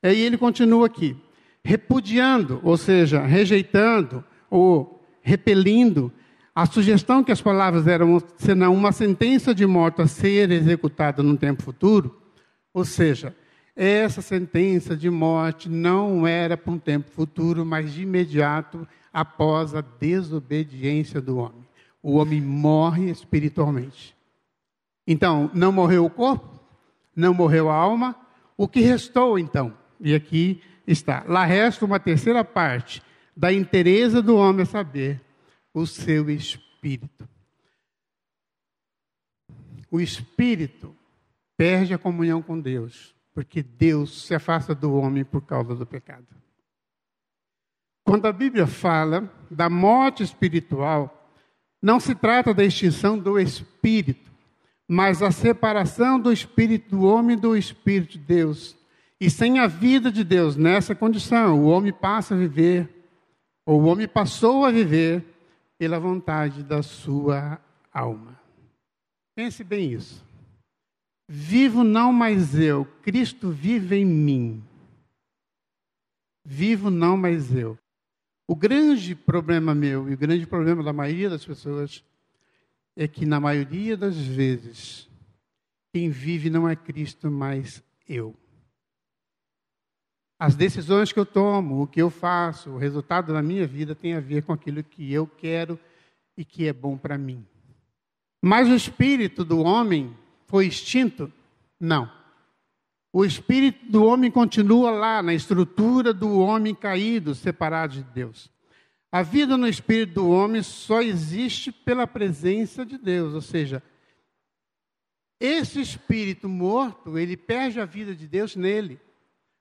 E 0.02 0.08
aí 0.08 0.22
ele 0.22 0.38
continua 0.38 0.88
aqui, 0.88 1.16
repudiando, 1.64 2.60
ou 2.64 2.78
seja, 2.78 3.22
rejeitando 3.26 4.24
ou 4.50 5.04
repelindo 5.22 6.12
a 6.54 6.66
sugestão 6.66 7.24
que 7.24 7.32
as 7.32 7.42
palavras 7.42 7.86
eram 7.86 8.20
senão 8.38 8.74
uma 8.74 8.92
sentença 8.92 9.54
de 9.54 9.66
morte 9.66 10.02
a 10.02 10.08
ser 10.08 10.52
executada 10.52 11.22
no 11.22 11.38
tempo 11.38 11.62
futuro, 11.62 12.20
ou 12.74 12.86
seja, 12.86 13.36
essa 13.76 14.22
sentença 14.22 14.96
de 14.96 15.10
morte 15.10 15.68
não 15.68 16.26
era 16.26 16.56
para 16.56 16.72
um 16.72 16.80
tempo 16.80 17.12
futuro, 17.12 17.66
mas 17.66 17.92
de 17.94 18.04
imediato 18.04 18.88
após 19.16 19.74
a 19.74 19.80
desobediência 19.80 21.22
do 21.22 21.38
homem. 21.38 21.66
O 22.04 22.18
homem 22.18 22.42
morre 22.42 23.10
espiritualmente. 23.10 24.14
Então, 25.08 25.50
não 25.54 25.72
morreu 25.72 26.04
o 26.04 26.10
corpo, 26.10 26.60
não 27.16 27.34
morreu 27.34 27.70
a 27.70 27.76
alma, 27.76 28.14
o 28.58 28.68
que 28.68 28.82
restou 28.82 29.40
então? 29.40 29.74
E 30.02 30.14
aqui 30.14 30.62
está. 30.86 31.24
Lá 31.30 31.46
resta 31.46 31.86
uma 31.86 31.98
terceira 31.98 32.44
parte 32.44 33.02
da 33.34 33.54
interesa 33.54 34.22
do 34.22 34.36
homem 34.36 34.64
a 34.64 34.66
saber 34.66 35.22
o 35.74 35.88
seu 35.88 36.30
espírito. 36.30 37.26
O 39.90 40.02
espírito 40.02 40.94
perde 41.56 41.94
a 41.94 41.98
comunhão 41.98 42.42
com 42.42 42.60
Deus, 42.60 43.16
porque 43.34 43.64
Deus 43.64 44.24
se 44.24 44.36
afasta 44.36 44.76
do 44.76 44.94
homem 44.94 45.24
por 45.24 45.42
causa 45.42 45.74
do 45.74 45.86
pecado. 45.86 46.28
Quando 48.06 48.28
a 48.28 48.32
Bíblia 48.32 48.68
fala 48.68 49.30
da 49.50 49.68
morte 49.68 50.22
espiritual, 50.22 51.28
não 51.82 52.00
se 52.00 52.14
trata 52.14 52.54
da 52.54 52.64
extinção 52.64 53.18
do 53.18 53.40
espírito, 53.40 54.32
mas 54.88 55.24
a 55.24 55.32
separação 55.32 56.20
do 56.20 56.32
espírito 56.32 56.92
do 56.92 57.04
homem 57.04 57.36
do 57.36 57.58
espírito 57.58 58.14
de 58.14 58.20
Deus. 58.20 58.78
E 59.20 59.28
sem 59.30 59.58
a 59.58 59.66
vida 59.66 60.12
de 60.12 60.24
Deus 60.24 60.56
nessa 60.56 60.94
condição, 60.94 61.60
o 61.60 61.66
homem 61.66 61.92
passa 61.92 62.36
a 62.36 62.38
viver, 62.38 62.88
ou 63.66 63.82
o 63.82 63.86
homem 63.86 64.08
passou 64.08 64.66
a 64.66 64.72
viver 64.72 65.26
pela 65.80 66.00
vontade 66.00 66.62
da 66.62 66.84
sua 66.84 67.60
alma. 67.92 68.40
Pense 69.36 69.64
bem 69.64 69.94
isso. 69.94 70.24
Vivo 71.28 71.84
não 71.84 72.14
mais 72.14 72.58
eu, 72.58 72.86
Cristo 73.02 73.50
vive 73.50 73.96
em 73.96 74.06
mim. 74.06 74.64
Vivo 76.46 76.92
não 76.92 77.18
mais 77.18 77.54
eu. 77.56 77.76
O 78.48 78.56
grande 78.56 79.16
problema 79.16 79.74
meu 79.74 80.10
e 80.10 80.14
o 80.14 80.18
grande 80.18 80.46
problema 80.46 80.84
da 80.84 80.94
maioria 80.94 81.30
das 81.30 81.44
pessoas 81.44 82.04
é 82.96 83.08
que, 83.08 83.26
na 83.26 83.40
maioria 83.40 83.98
das 83.98 84.16
vezes, 84.16 85.10
quem 85.92 86.10
vive 86.10 86.50
não 86.50 86.70
é 86.70 86.76
Cristo, 86.76 87.30
mas 87.32 87.84
eu. 88.08 88.36
As 90.38 90.56
decisões 90.56 91.12
que 91.12 91.20
eu 91.20 91.26
tomo, 91.26 91.82
o 91.82 91.88
que 91.88 92.02
eu 92.02 92.10
faço, 92.10 92.72
o 92.72 92.78
resultado 92.78 93.34
da 93.34 93.42
minha 93.42 93.66
vida 93.66 93.96
tem 93.96 94.14
a 94.14 94.20
ver 94.20 94.44
com 94.44 94.54
aquilo 94.54 94.84
que 94.84 95.12
eu 95.12 95.26
quero 95.26 95.80
e 96.38 96.44
que 96.44 96.68
é 96.68 96.74
bom 96.74 96.98
para 96.98 97.18
mim. 97.18 97.46
Mas 98.42 98.70
o 98.70 98.76
espírito 98.76 99.44
do 99.44 99.62
homem 99.62 100.16
foi 100.46 100.68
extinto? 100.68 101.32
Não. 101.80 102.12
O 103.18 103.24
espírito 103.24 103.90
do 103.90 104.04
homem 104.04 104.30
continua 104.30 104.92
lá, 104.92 105.24
na 105.24 105.34
estrutura 105.34 106.14
do 106.14 106.38
homem 106.38 106.76
caído, 106.76 107.34
separado 107.34 107.94
de 107.94 108.04
Deus. 108.04 108.52
A 109.10 109.22
vida 109.22 109.56
no 109.56 109.70
espírito 109.70 110.16
do 110.16 110.30
homem 110.30 110.62
só 110.62 111.02
existe 111.02 111.72
pela 111.72 112.06
presença 112.06 112.86
de 112.86 112.98
Deus, 112.98 113.34
ou 113.34 113.40
seja, 113.40 113.82
esse 115.40 115.80
espírito 115.80 116.50
morto, 116.50 117.18
ele 117.18 117.38
perde 117.38 117.80
a 117.80 117.86
vida 117.86 118.14
de 118.14 118.28
Deus 118.28 118.54
nele. 118.54 119.00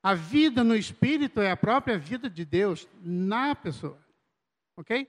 A 0.02 0.14
vida 0.14 0.64
no 0.64 0.74
espírito 0.74 1.40
é 1.40 1.52
a 1.52 1.56
própria 1.56 1.96
vida 1.96 2.28
de 2.28 2.44
Deus 2.44 2.88
na 3.00 3.54
pessoa. 3.54 4.04
Ok? 4.76 5.08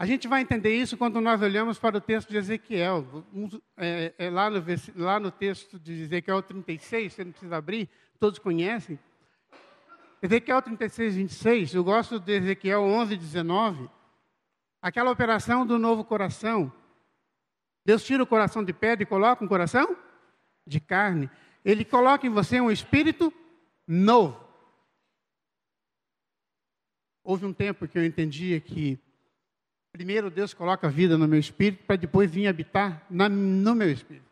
A 0.00 0.06
gente 0.06 0.26
vai 0.26 0.40
entender 0.40 0.74
isso 0.74 0.96
quando 0.96 1.20
nós 1.20 1.42
olhamos 1.42 1.78
para 1.78 1.98
o 1.98 2.00
texto 2.00 2.30
de 2.30 2.38
Ezequiel. 2.38 3.04
É, 3.76 4.14
é 4.16 4.30
lá, 4.30 4.48
no, 4.48 4.64
lá 4.96 5.20
no 5.20 5.30
texto 5.30 5.78
de 5.78 6.04
Ezequiel 6.04 6.42
36, 6.42 7.12
você 7.12 7.22
não 7.22 7.32
precisa 7.32 7.56
abrir, 7.58 7.86
todos 8.18 8.38
conhecem. 8.38 8.98
Ezequiel 10.22 10.62
36, 10.62 11.16
26, 11.16 11.74
eu 11.74 11.84
gosto 11.84 12.18
de 12.18 12.32
Ezequiel 12.32 12.80
11, 12.80 13.14
19. 13.14 13.90
Aquela 14.80 15.10
operação 15.10 15.66
do 15.66 15.78
novo 15.78 16.02
coração. 16.02 16.72
Deus 17.84 18.02
tira 18.02 18.22
o 18.22 18.26
coração 18.26 18.64
de 18.64 18.72
pedra 18.72 19.02
e 19.02 19.06
coloca 19.06 19.44
um 19.44 19.48
coração 19.48 19.94
de 20.66 20.80
carne. 20.80 21.28
Ele 21.62 21.84
coloca 21.84 22.26
em 22.26 22.30
você 22.30 22.58
um 22.58 22.70
espírito 22.70 23.30
novo. 23.86 24.48
Houve 27.22 27.44
um 27.44 27.52
tempo 27.52 27.86
que 27.86 27.98
eu 27.98 28.04
entendia 28.06 28.58
que 28.62 28.98
primeiro 30.00 30.30
Deus 30.30 30.54
coloca 30.54 30.86
a 30.86 30.90
vida 30.90 31.18
no 31.18 31.28
meu 31.28 31.38
espírito 31.38 31.84
para 31.84 31.94
depois 31.94 32.30
vir 32.30 32.46
habitar 32.46 33.04
na, 33.10 33.28
no 33.28 33.74
meu 33.74 33.90
espírito. 33.90 34.24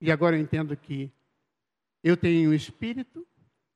E 0.00 0.12
agora 0.12 0.36
eu 0.36 0.40
entendo 0.40 0.76
que 0.76 1.10
eu 2.04 2.16
tenho 2.16 2.50
um 2.50 2.54
espírito 2.54 3.26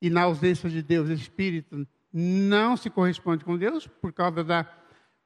e 0.01 0.09
na 0.11 0.23
ausência 0.23 0.71
de 0.71 0.81
Deus, 0.81 1.09
o 1.09 1.13
espírito 1.13 1.85
não 2.13 2.77
se 2.77 2.89
corresponde 2.89 3.45
com 3.45 3.59
Deus 3.59 3.85
por 3.85 4.13
causa 4.13 4.45
da 4.45 4.65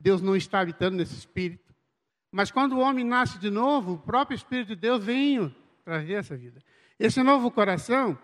Deus 0.01 0.23
não 0.23 0.35
está 0.35 0.61
habitando 0.61 0.97
nesse 0.97 1.15
espírito. 1.15 1.75
Mas 2.33 2.51
quando 2.51 2.73
o 2.73 2.81
homem 2.81 3.05
nasce 3.05 3.39
de 3.39 3.51
novo, 3.51 3.93
o 3.93 3.99
próprio 3.99 4.35
espírito 4.35 4.69
de 4.69 4.77
Deus 4.77 5.05
vem 5.05 5.55
trazer 5.85 6.15
essa 6.15 6.35
vida. 6.35 6.59
Esse 6.99 7.23
novo 7.23 7.51
coração 7.51 8.19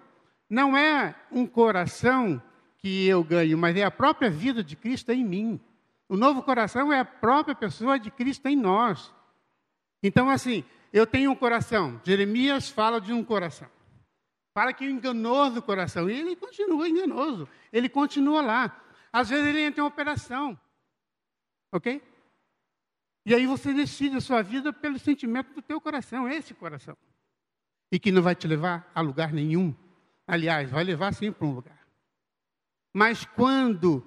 não 0.48 0.74
é 0.74 1.14
um 1.30 1.46
coração 1.46 2.42
que 2.78 3.06
eu 3.06 3.22
ganho, 3.22 3.58
mas 3.58 3.76
é 3.76 3.84
a 3.84 3.90
própria 3.90 4.30
vida 4.30 4.64
de 4.64 4.74
Cristo 4.74 5.12
em 5.12 5.22
mim. 5.22 5.60
O 6.08 6.16
novo 6.16 6.42
coração 6.42 6.92
é 6.92 7.00
a 7.00 7.04
própria 7.04 7.54
pessoa 7.54 7.98
de 7.98 8.10
Cristo 8.10 8.46
em 8.46 8.56
nós. 8.56 9.12
Então, 10.02 10.30
assim, 10.30 10.64
eu 10.92 11.06
tenho 11.06 11.30
um 11.30 11.36
coração. 11.36 12.00
Jeremias 12.04 12.70
fala 12.70 13.00
de 13.00 13.12
um 13.12 13.22
coração. 13.22 13.68
Fala 14.54 14.72
que 14.72 14.84
é 14.84 14.90
enganoso 14.90 15.60
coração. 15.60 16.08
E 16.08 16.18
ele 16.18 16.34
continua 16.34 16.88
enganoso. 16.88 17.48
Ele 17.72 17.88
continua 17.88 18.40
lá. 18.40 18.80
Às 19.12 19.28
vezes 19.28 19.46
ele 19.46 19.60
entra 19.60 19.82
em 19.82 19.86
operação. 19.86 20.58
Ok? 21.72 22.02
E 23.26 23.34
aí 23.34 23.46
você 23.46 23.74
decide 23.74 24.16
a 24.16 24.20
sua 24.20 24.42
vida 24.42 24.72
pelo 24.72 24.98
sentimento 24.98 25.52
do 25.52 25.60
teu 25.60 25.80
coração, 25.80 26.26
esse 26.26 26.54
coração 26.54 26.96
e 27.90 27.98
que 27.98 28.12
não 28.12 28.22
vai 28.22 28.34
te 28.34 28.46
levar 28.46 28.90
a 28.94 29.00
lugar 29.00 29.32
nenhum. 29.32 29.74
Aliás, 30.26 30.70
vai 30.70 30.84
levar 30.84 31.12
sim 31.14 31.32
para 31.32 31.46
um 31.46 31.54
lugar. 31.54 31.86
Mas 32.92 33.24
quando 33.24 34.06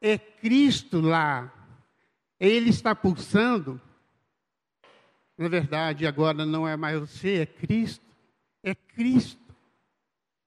é 0.00 0.18
Cristo 0.18 1.00
lá, 1.00 1.52
Ele 2.38 2.70
está 2.70 2.94
pulsando, 2.94 3.80
na 5.36 5.48
verdade, 5.48 6.06
agora 6.06 6.46
não 6.46 6.66
é 6.66 6.76
mais 6.76 6.98
você, 6.98 7.40
é 7.40 7.46
Cristo. 7.46 8.04
É 8.62 8.74
Cristo. 8.74 9.54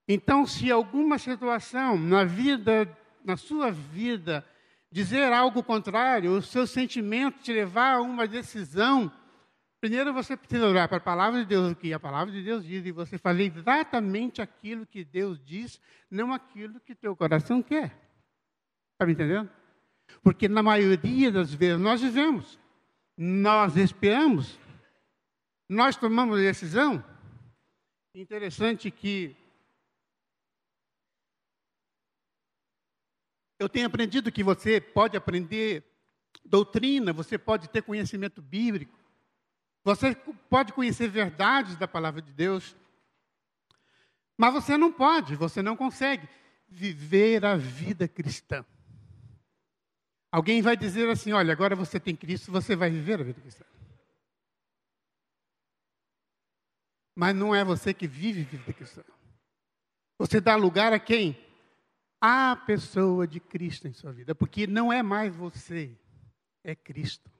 Então, 0.06 0.44
se 0.46 0.70
alguma 0.70 1.16
situação 1.18 1.96
na 1.96 2.24
vida, 2.24 2.86
na 3.24 3.36
sua 3.36 3.70
vida, 3.70 4.44
dizer 4.90 5.32
algo 5.32 5.62
contrário, 5.62 6.32
o 6.32 6.42
seu 6.42 6.66
sentimento 6.66 7.40
te 7.40 7.52
levar 7.52 7.96
a 7.96 8.00
uma 8.00 8.26
decisão 8.26 9.10
Primeiro 9.80 10.12
você 10.12 10.36
precisa 10.36 10.68
olhar 10.68 10.86
para 10.88 10.98
a 10.98 11.00
palavra 11.00 11.40
de 11.40 11.46
Deus, 11.46 11.72
o 11.72 11.74
que 11.74 11.94
a 11.94 11.98
palavra 11.98 12.30
de 12.30 12.42
Deus 12.42 12.66
diz, 12.66 12.84
e 12.84 12.92
você 12.92 13.16
fazer 13.16 13.44
exatamente 13.44 14.42
aquilo 14.42 14.84
que 14.84 15.02
Deus 15.02 15.42
diz, 15.42 15.80
não 16.10 16.34
aquilo 16.34 16.78
que 16.80 16.94
teu 16.94 17.16
coração 17.16 17.62
quer. 17.62 18.09
Está 19.00 19.06
me 19.06 19.14
entendendo? 19.14 19.48
Porque 20.22 20.46
na 20.46 20.62
maioria 20.62 21.32
das 21.32 21.54
vezes 21.54 21.80
nós 21.80 22.02
vivemos, 22.02 22.58
nós 23.16 23.74
esperamos, 23.74 24.58
nós 25.66 25.96
tomamos 25.96 26.38
decisão. 26.38 27.02
Interessante 28.14 28.90
que 28.90 29.34
eu 33.58 33.70
tenho 33.70 33.86
aprendido 33.86 34.30
que 34.30 34.44
você 34.44 34.82
pode 34.82 35.16
aprender 35.16 35.82
doutrina, 36.44 37.10
você 37.10 37.38
pode 37.38 37.70
ter 37.70 37.82
conhecimento 37.82 38.42
bíblico, 38.42 38.98
você 39.82 40.14
pode 40.50 40.74
conhecer 40.74 41.08
verdades 41.08 41.74
da 41.74 41.88
palavra 41.88 42.20
de 42.20 42.34
Deus, 42.34 42.76
mas 44.36 44.52
você 44.52 44.76
não 44.76 44.92
pode, 44.92 45.36
você 45.36 45.62
não 45.62 45.74
consegue 45.74 46.28
viver 46.68 47.46
a 47.46 47.56
vida 47.56 48.06
cristã. 48.06 48.62
Alguém 50.32 50.62
vai 50.62 50.76
dizer 50.76 51.08
assim: 51.08 51.32
olha, 51.32 51.52
agora 51.52 51.74
você 51.74 51.98
tem 51.98 52.14
Cristo, 52.14 52.52
você 52.52 52.76
vai 52.76 52.90
viver 52.90 53.20
a 53.20 53.24
vida 53.24 53.40
cristã. 53.40 53.64
Mas 57.16 57.34
não 57.34 57.54
é 57.54 57.64
você 57.64 57.92
que 57.92 58.06
vive 58.06 58.42
a 58.42 58.44
vida 58.44 58.72
cristã. 58.72 59.02
Você 60.18 60.40
dá 60.40 60.54
lugar 60.54 60.92
a 60.92 60.98
quem? 60.98 61.36
A 62.20 62.54
pessoa 62.54 63.26
de 63.26 63.40
Cristo 63.40 63.88
em 63.88 63.92
sua 63.92 64.12
vida, 64.12 64.34
porque 64.34 64.66
não 64.66 64.92
é 64.92 65.02
mais 65.02 65.34
você, 65.34 65.98
é 66.62 66.74
Cristo. 66.74 67.30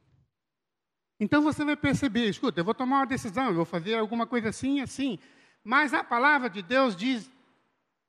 Então 1.20 1.42
você 1.42 1.62
vai 1.64 1.76
perceber, 1.76 2.30
escuta, 2.30 2.60
eu 2.60 2.64
vou 2.64 2.74
tomar 2.74 3.00
uma 3.00 3.06
decisão, 3.06 3.48
eu 3.48 3.54
vou 3.54 3.66
fazer 3.66 3.94
alguma 3.94 4.26
coisa 4.26 4.48
assim, 4.48 4.80
assim. 4.80 5.18
Mas 5.62 5.92
a 5.92 6.02
palavra 6.02 6.48
de 6.48 6.62
Deus 6.62 6.96
diz 6.96 7.30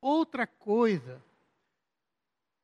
outra 0.01 0.47
coisa. 0.47 1.21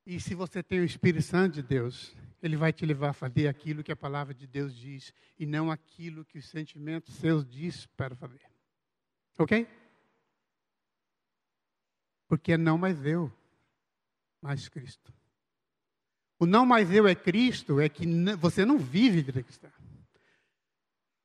E 0.09 0.21
se 0.21 0.33
você 0.33 0.63
tem 0.63 0.79
o 0.79 0.85
Espírito 0.85 1.21
Santo 1.21 1.55
de 1.55 1.61
Deus, 1.61 2.15
ele 2.41 2.55
vai 2.55 2.71
te 2.71 2.85
levar 2.85 3.09
a 3.09 3.13
fazer 3.13 3.49
aquilo 3.49 3.83
que 3.83 3.91
a 3.91 3.95
palavra 3.95 4.33
de 4.33 4.47
Deus 4.47 4.73
diz 4.73 5.13
e 5.37 5.45
não 5.45 5.69
aquilo 5.69 6.23
que 6.23 6.37
os 6.37 6.47
sentimentos 6.47 7.13
seus 7.15 7.45
diz 7.45 7.87
para 7.87 8.15
fazer. 8.15 8.39
Ok? 9.37 9.67
Porque 12.25 12.53
é 12.53 12.57
não 12.57 12.77
mais 12.77 13.05
eu, 13.05 13.29
mas 14.41 14.69
Cristo. 14.69 15.13
O 16.39 16.45
não 16.45 16.65
mais 16.65 16.89
eu 16.89 17.05
é 17.05 17.13
Cristo 17.13 17.81
é 17.81 17.89
que 17.89 18.05
você 18.37 18.63
não 18.63 18.77
vive 18.77 19.21
vida 19.21 19.43
cristã. 19.43 19.69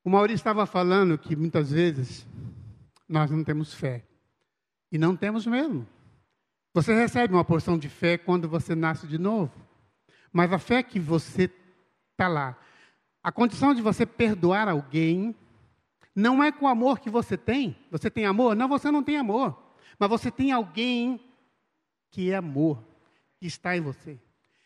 O 0.02 0.10
Maurício 0.10 0.40
estava 0.40 0.66
falando 0.66 1.16
que 1.16 1.36
muitas 1.36 1.70
vezes 1.70 2.26
nós 3.08 3.30
não 3.30 3.44
temos 3.44 3.72
fé. 3.72 4.04
E 4.90 4.98
não 4.98 5.16
temos 5.16 5.46
mesmo. 5.46 5.86
Você 6.74 6.94
recebe 6.94 7.34
uma 7.34 7.44
porção 7.44 7.78
de 7.78 7.88
fé 7.88 8.16
quando 8.16 8.48
você 8.48 8.74
nasce 8.74 9.06
de 9.06 9.18
novo. 9.18 9.52
Mas 10.32 10.52
a 10.52 10.58
fé 10.58 10.82
que 10.82 10.98
você 10.98 11.50
está 12.12 12.28
lá, 12.28 12.58
a 13.22 13.30
condição 13.30 13.74
de 13.74 13.82
você 13.82 14.06
perdoar 14.06 14.68
alguém, 14.68 15.34
não 16.14 16.42
é 16.42 16.50
com 16.50 16.64
o 16.64 16.68
amor 16.68 17.00
que 17.00 17.10
você 17.10 17.36
tem. 17.36 17.76
Você 17.90 18.10
tem 18.10 18.24
amor? 18.24 18.56
Não, 18.56 18.68
você 18.68 18.90
não 18.90 19.02
tem 19.02 19.16
amor. 19.16 19.60
Mas 19.98 20.08
você 20.08 20.30
tem 20.30 20.50
alguém 20.52 21.20
que 22.10 22.30
é 22.30 22.36
amor, 22.36 22.82
que 23.38 23.46
está 23.46 23.76
em 23.76 23.80
você. 23.80 24.18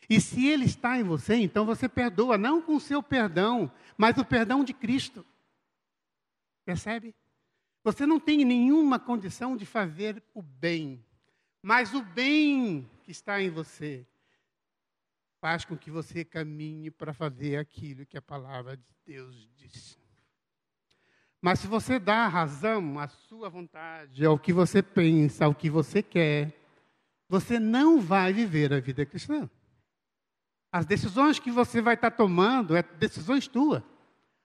E 0.09 0.21
se 0.21 0.47
ele 0.47 0.64
está 0.64 0.99
em 0.99 1.03
você, 1.03 1.35
então 1.35 1.66
você 1.66 1.88
perdoa, 1.88 2.38
não 2.38 2.62
com 2.62 2.77
o 2.77 2.81
seu 2.81 3.03
perdão, 3.03 3.71
mas 3.97 4.16
o 4.16 4.25
perdão 4.25 4.62
de 4.62 4.73
Cristo. 4.73 5.27
Percebe? 6.64 7.14
Você 7.83 8.07
não 8.07 8.19
tem 8.19 8.45
nenhuma 8.45 8.99
condição 8.99 9.57
de 9.57 9.64
fazer 9.64 10.23
o 10.35 10.42
bem, 10.42 11.05
mas 11.66 11.92
o 11.92 12.00
bem 12.00 12.88
que 13.02 13.11
está 13.11 13.42
em 13.42 13.50
você 13.50 14.07
faz 15.40 15.64
com 15.64 15.76
que 15.76 15.90
você 15.90 16.24
caminhe 16.24 16.92
para 16.92 17.12
fazer 17.12 17.57
aquilo 17.57 18.07
que 18.07 18.16
a 18.16 18.22
palavra 18.22 18.76
de 18.76 18.94
Deus 19.05 19.50
diz. 19.57 19.98
Mas 21.42 21.59
se 21.59 21.66
você 21.66 21.98
dá 21.98 22.29
razão 22.29 23.00
à 23.00 23.09
sua 23.09 23.48
vontade, 23.48 24.24
ao 24.24 24.38
que 24.38 24.52
você 24.52 24.81
pensa, 24.81 25.44
ao 25.44 25.57
que 25.57 25.68
você 25.68 26.05
quer, 26.05 26.57
você 27.29 27.59
não 27.59 28.00
vai 28.00 28.33
viver 28.33 28.72
a 28.72 28.79
vida 28.79 29.05
cristã. 29.05 29.50
As 30.70 30.87
decisões 30.87 31.40
que 31.40 31.50
você 31.50 31.83
vai 31.83 31.94
estar 31.94 32.12
tomando 32.12 32.76
é 32.76 32.83
decisões 32.85 33.48
tuas. 33.48 33.83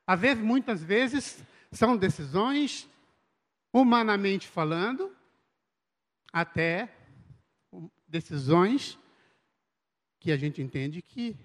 Às 0.07 0.19
vezes, 0.19 0.43
muitas 0.43 0.83
vezes, 0.83 1.45
são 1.71 1.95
decisões, 1.95 2.89
humanamente 3.71 4.47
falando, 4.47 5.15
até 6.33 6.97
decisões 8.11 8.99
que 10.19 10.31
a 10.31 10.37
gente 10.37 10.61
entende 10.61 11.01
que 11.01 11.35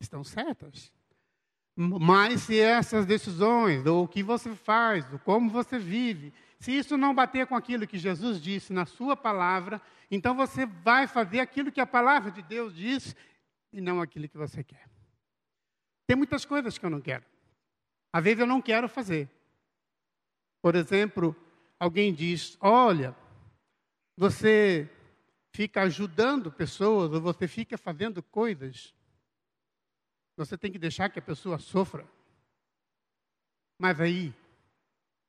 estão 0.00 0.24
certas. 0.24 0.92
Mas 1.76 2.42
se 2.42 2.58
essas 2.58 3.06
decisões, 3.06 3.86
ou 3.86 4.04
o 4.04 4.08
que 4.08 4.22
você 4.22 4.54
faz, 4.54 5.10
ou 5.12 5.18
como 5.20 5.48
você 5.48 5.78
vive, 5.78 6.32
se 6.58 6.72
isso 6.72 6.96
não 6.96 7.14
bater 7.14 7.46
com 7.46 7.54
aquilo 7.54 7.86
que 7.86 7.98
Jesus 7.98 8.40
disse 8.40 8.72
na 8.72 8.84
sua 8.84 9.16
palavra, 9.16 9.80
então 10.10 10.34
você 10.34 10.66
vai 10.66 11.06
fazer 11.06 11.40
aquilo 11.40 11.70
que 11.70 11.80
a 11.80 11.86
palavra 11.86 12.30
de 12.30 12.42
Deus 12.42 12.74
diz 12.74 13.14
e 13.72 13.80
não 13.80 14.00
aquilo 14.00 14.28
que 14.28 14.36
você 14.36 14.64
quer. 14.64 14.88
Tem 16.06 16.16
muitas 16.16 16.44
coisas 16.44 16.76
que 16.76 16.84
eu 16.84 16.90
não 16.90 17.00
quero. 17.00 17.24
Às 18.12 18.24
vezes 18.24 18.40
eu 18.40 18.46
não 18.46 18.60
quero 18.60 18.88
fazer. 18.88 19.30
Por 20.60 20.74
exemplo, 20.74 21.36
alguém 21.78 22.12
diz: 22.12 22.58
Olha, 22.60 23.16
você 24.16 24.90
fica 25.52 25.82
ajudando 25.82 26.52
pessoas 26.52 27.12
ou 27.12 27.20
você 27.20 27.46
fica 27.48 27.76
fazendo 27.76 28.22
coisas, 28.22 28.94
você 30.36 30.56
tem 30.56 30.72
que 30.72 30.78
deixar 30.78 31.10
que 31.10 31.18
a 31.18 31.22
pessoa 31.22 31.58
sofra. 31.58 32.08
Mas 33.78 34.00
aí, 34.00 34.34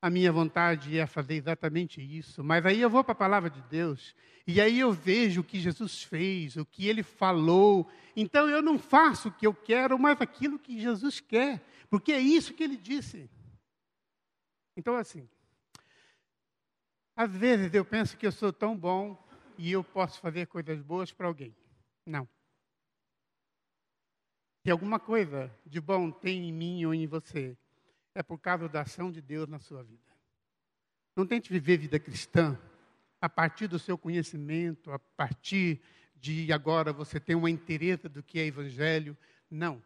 a 0.01 0.09
minha 0.09 0.31
vontade 0.31 0.97
é 0.97 1.05
fazer 1.05 1.35
exatamente 1.35 2.01
isso. 2.01 2.43
Mas 2.43 2.65
aí 2.65 2.81
eu 2.81 2.89
vou 2.89 3.03
para 3.03 3.11
a 3.11 3.15
palavra 3.15 3.49
de 3.49 3.61
Deus. 3.63 4.15
E 4.47 4.59
aí 4.59 4.79
eu 4.79 4.91
vejo 4.91 5.41
o 5.41 5.43
que 5.43 5.59
Jesus 5.59 6.03
fez, 6.03 6.55
o 6.57 6.65
que 6.65 6.87
ele 6.87 7.03
falou. 7.03 7.89
Então 8.15 8.49
eu 8.49 8.61
não 8.61 8.79
faço 8.79 9.29
o 9.29 9.31
que 9.31 9.45
eu 9.45 9.53
quero, 9.53 9.99
mas 9.99 10.19
aquilo 10.19 10.57
que 10.57 10.79
Jesus 10.79 11.19
quer. 11.19 11.61
Porque 11.89 12.11
é 12.11 12.19
isso 12.19 12.53
que 12.53 12.63
ele 12.63 12.77
disse. 12.77 13.29
Então, 14.75 14.95
assim. 14.95 15.29
Às 17.15 17.29
vezes 17.29 17.73
eu 17.73 17.85
penso 17.85 18.17
que 18.17 18.25
eu 18.25 18.31
sou 18.31 18.51
tão 18.51 18.75
bom 18.75 19.21
e 19.61 19.71
eu 19.71 19.83
posso 19.83 20.19
fazer 20.19 20.47
coisas 20.47 20.81
boas 20.81 21.11
para 21.11 21.27
alguém. 21.27 21.55
Não. 22.03 22.27
Se 24.63 24.71
alguma 24.71 24.99
coisa 24.99 25.55
de 25.63 25.79
bom 25.79 26.09
tem 26.09 26.49
em 26.49 26.51
mim 26.51 26.83
ou 26.83 26.95
em 26.95 27.05
você, 27.05 27.55
é 28.15 28.23
por 28.23 28.39
causa 28.39 28.67
da 28.67 28.81
ação 28.81 29.11
de 29.11 29.21
Deus 29.21 29.47
na 29.47 29.59
sua 29.59 29.83
vida. 29.83 30.11
Não 31.15 31.27
tente 31.27 31.53
viver 31.53 31.77
vida 31.77 31.99
cristã 31.99 32.59
a 33.21 33.29
partir 33.29 33.67
do 33.67 33.77
seu 33.77 33.99
conhecimento, 33.99 34.91
a 34.91 34.97
partir 34.97 35.79
de 36.15 36.51
agora 36.51 36.91
você 36.91 37.19
ter 37.19 37.35
uma 37.35 37.49
interesse 37.49 38.09
do 38.09 38.23
que 38.23 38.39
é 38.39 38.47
evangelho. 38.47 39.15
Não. 39.47 39.79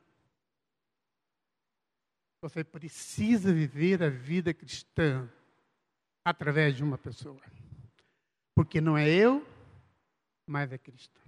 Você 2.39 2.63
precisa 2.63 3.53
viver 3.53 4.01
a 4.01 4.09
vida 4.09 4.53
cristã 4.53 5.29
através 6.23 6.77
de 6.77 6.81
uma 6.83 6.97
pessoa. 6.97 7.41
Porque 8.53 8.79
não 8.79 8.97
é 8.97 9.09
eu, 9.09 9.45
mas 10.45 10.71
é 10.71 10.77
Cristo. 10.77 11.19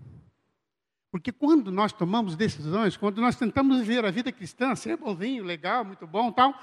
Porque 1.10 1.32
quando 1.32 1.72
nós 1.72 1.94
tomamos 1.94 2.36
decisões, 2.36 2.98
quando 2.98 3.22
nós 3.22 3.36
tentamos 3.36 3.80
viver 3.80 4.06
a 4.06 4.12
vida 4.12 4.32
cristã, 4.32 4.76
ser 4.76 4.98
bonzinho, 4.98 5.44
legal, 5.44 5.84
muito 5.84 6.06
bom, 6.06 6.32
tal, 6.32 6.54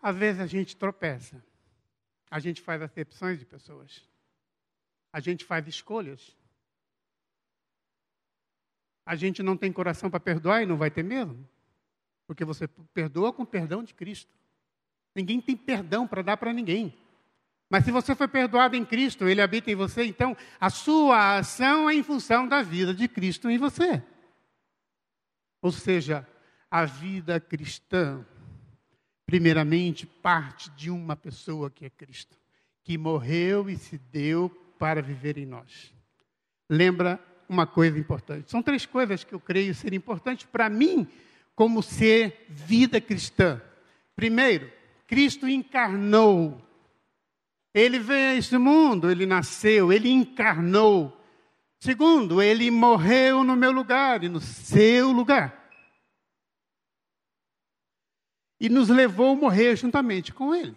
às 0.00 0.16
vezes 0.16 0.40
a 0.40 0.46
gente 0.46 0.76
tropeça. 0.76 1.44
A 2.30 2.38
gente 2.38 2.60
faz 2.60 2.80
acepções 2.80 3.38
de 3.38 3.44
pessoas. 3.44 4.04
A 5.12 5.20
gente 5.20 5.44
faz 5.44 5.66
escolhas. 5.66 6.36
A 9.04 9.16
gente 9.16 9.42
não 9.42 9.56
tem 9.56 9.72
coração 9.72 10.10
para 10.10 10.20
perdoar 10.20 10.62
e 10.62 10.66
não 10.66 10.76
vai 10.76 10.90
ter 10.90 11.02
mesmo. 11.02 11.48
Porque 12.26 12.44
você 12.44 12.68
perdoa 12.92 13.32
com 13.32 13.42
o 13.42 13.46
perdão 13.46 13.82
de 13.82 13.94
Cristo. 13.94 14.32
Ninguém 15.14 15.40
tem 15.40 15.56
perdão 15.56 16.06
para 16.06 16.22
dar 16.22 16.36
para 16.36 16.52
ninguém. 16.52 16.96
Mas 17.70 17.84
se 17.84 17.90
você 17.90 18.14
foi 18.14 18.28
perdoado 18.28 18.76
em 18.76 18.84
Cristo, 18.84 19.28
Ele 19.28 19.42
habita 19.42 19.70
em 19.70 19.74
você, 19.74 20.04
então 20.04 20.36
a 20.58 20.70
sua 20.70 21.38
ação 21.38 21.88
é 21.88 21.94
em 21.94 22.02
função 22.02 22.48
da 22.48 22.62
vida 22.62 22.94
de 22.94 23.06
Cristo 23.08 23.50
em 23.50 23.58
você. 23.58 24.02
Ou 25.60 25.72
seja, 25.72 26.26
a 26.70 26.84
vida 26.84 27.38
cristã 27.40 28.24
primeiramente, 29.28 30.06
parte 30.06 30.70
de 30.70 30.88
uma 30.88 31.14
pessoa 31.14 31.68
que 31.68 31.84
é 31.84 31.90
Cristo, 31.90 32.34
que 32.82 32.96
morreu 32.96 33.68
e 33.68 33.76
se 33.76 33.98
deu 33.98 34.48
para 34.78 35.02
viver 35.02 35.36
em 35.36 35.44
nós. 35.44 35.92
Lembra 36.66 37.20
uma 37.46 37.66
coisa 37.66 37.98
importante. 37.98 38.50
São 38.50 38.62
três 38.62 38.86
coisas 38.86 39.24
que 39.24 39.34
eu 39.34 39.38
creio 39.38 39.74
ser 39.74 39.92
importantes 39.92 40.46
para 40.46 40.70
mim, 40.70 41.06
como 41.54 41.82
ser 41.82 42.46
vida 42.48 43.02
cristã. 43.02 43.60
Primeiro, 44.16 44.72
Cristo 45.06 45.46
encarnou. 45.46 46.58
Ele 47.78 47.98
veio 47.98 48.30
a 48.30 48.34
este 48.34 48.58
mundo, 48.58 49.10
ele 49.10 49.26
nasceu, 49.26 49.92
ele 49.92 50.10
encarnou. 50.10 51.16
Segundo, 51.80 52.42
ele 52.42 52.70
morreu 52.70 53.44
no 53.44 53.54
meu 53.54 53.70
lugar 53.70 54.24
e 54.24 54.28
no 54.28 54.40
seu 54.40 55.12
lugar. 55.12 55.58
e 58.60 58.68
nos 58.68 58.88
levou 58.88 59.32
a 59.32 59.36
morrer 59.36 59.76
juntamente 59.76 60.32
com 60.32 60.54
Ele, 60.54 60.76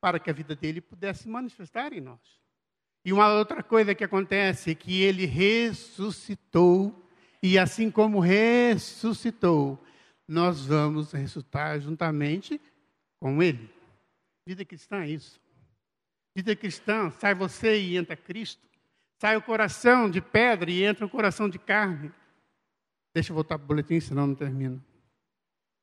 para 0.00 0.18
que 0.18 0.30
a 0.30 0.32
vida 0.32 0.56
dele 0.56 0.80
pudesse 0.80 1.28
manifestar 1.28 1.92
em 1.92 2.00
nós. 2.00 2.20
E 3.04 3.12
uma 3.12 3.32
outra 3.32 3.62
coisa 3.62 3.94
que 3.94 4.02
acontece 4.02 4.70
é 4.70 4.74
que 4.74 5.02
ele 5.02 5.26
ressuscitou, 5.26 7.08
e 7.42 7.58
assim 7.58 7.90
como 7.90 8.18
ressuscitou, 8.18 9.78
nós 10.26 10.64
vamos 10.66 11.12
ressuscitar 11.12 11.78
juntamente 11.80 12.60
com 13.20 13.42
Ele. 13.42 13.70
Vida 14.46 14.64
cristã 14.64 15.02
é 15.02 15.10
isso. 15.10 15.40
Vida 16.34 16.56
cristã, 16.56 17.10
sai 17.10 17.34
você 17.34 17.80
e 17.80 17.96
entra 17.96 18.16
Cristo. 18.16 18.62
Sai 19.18 19.36
o 19.36 19.42
coração 19.42 20.10
de 20.10 20.20
pedra 20.20 20.70
e 20.70 20.82
entra 20.82 21.06
o 21.06 21.08
coração 21.08 21.48
de 21.48 21.58
carne. 21.58 22.10
Deixa 23.14 23.30
eu 23.30 23.34
voltar 23.34 23.58
para 23.58 23.64
o 23.64 23.68
boletim, 23.68 24.00
senão 24.00 24.26
não 24.26 24.34
termino. 24.34 24.82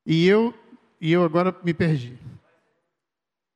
E 0.05 0.27
eu 0.27 0.53
e 0.99 1.11
eu 1.11 1.23
agora 1.23 1.55
me 1.63 1.73
perdi. 1.73 2.17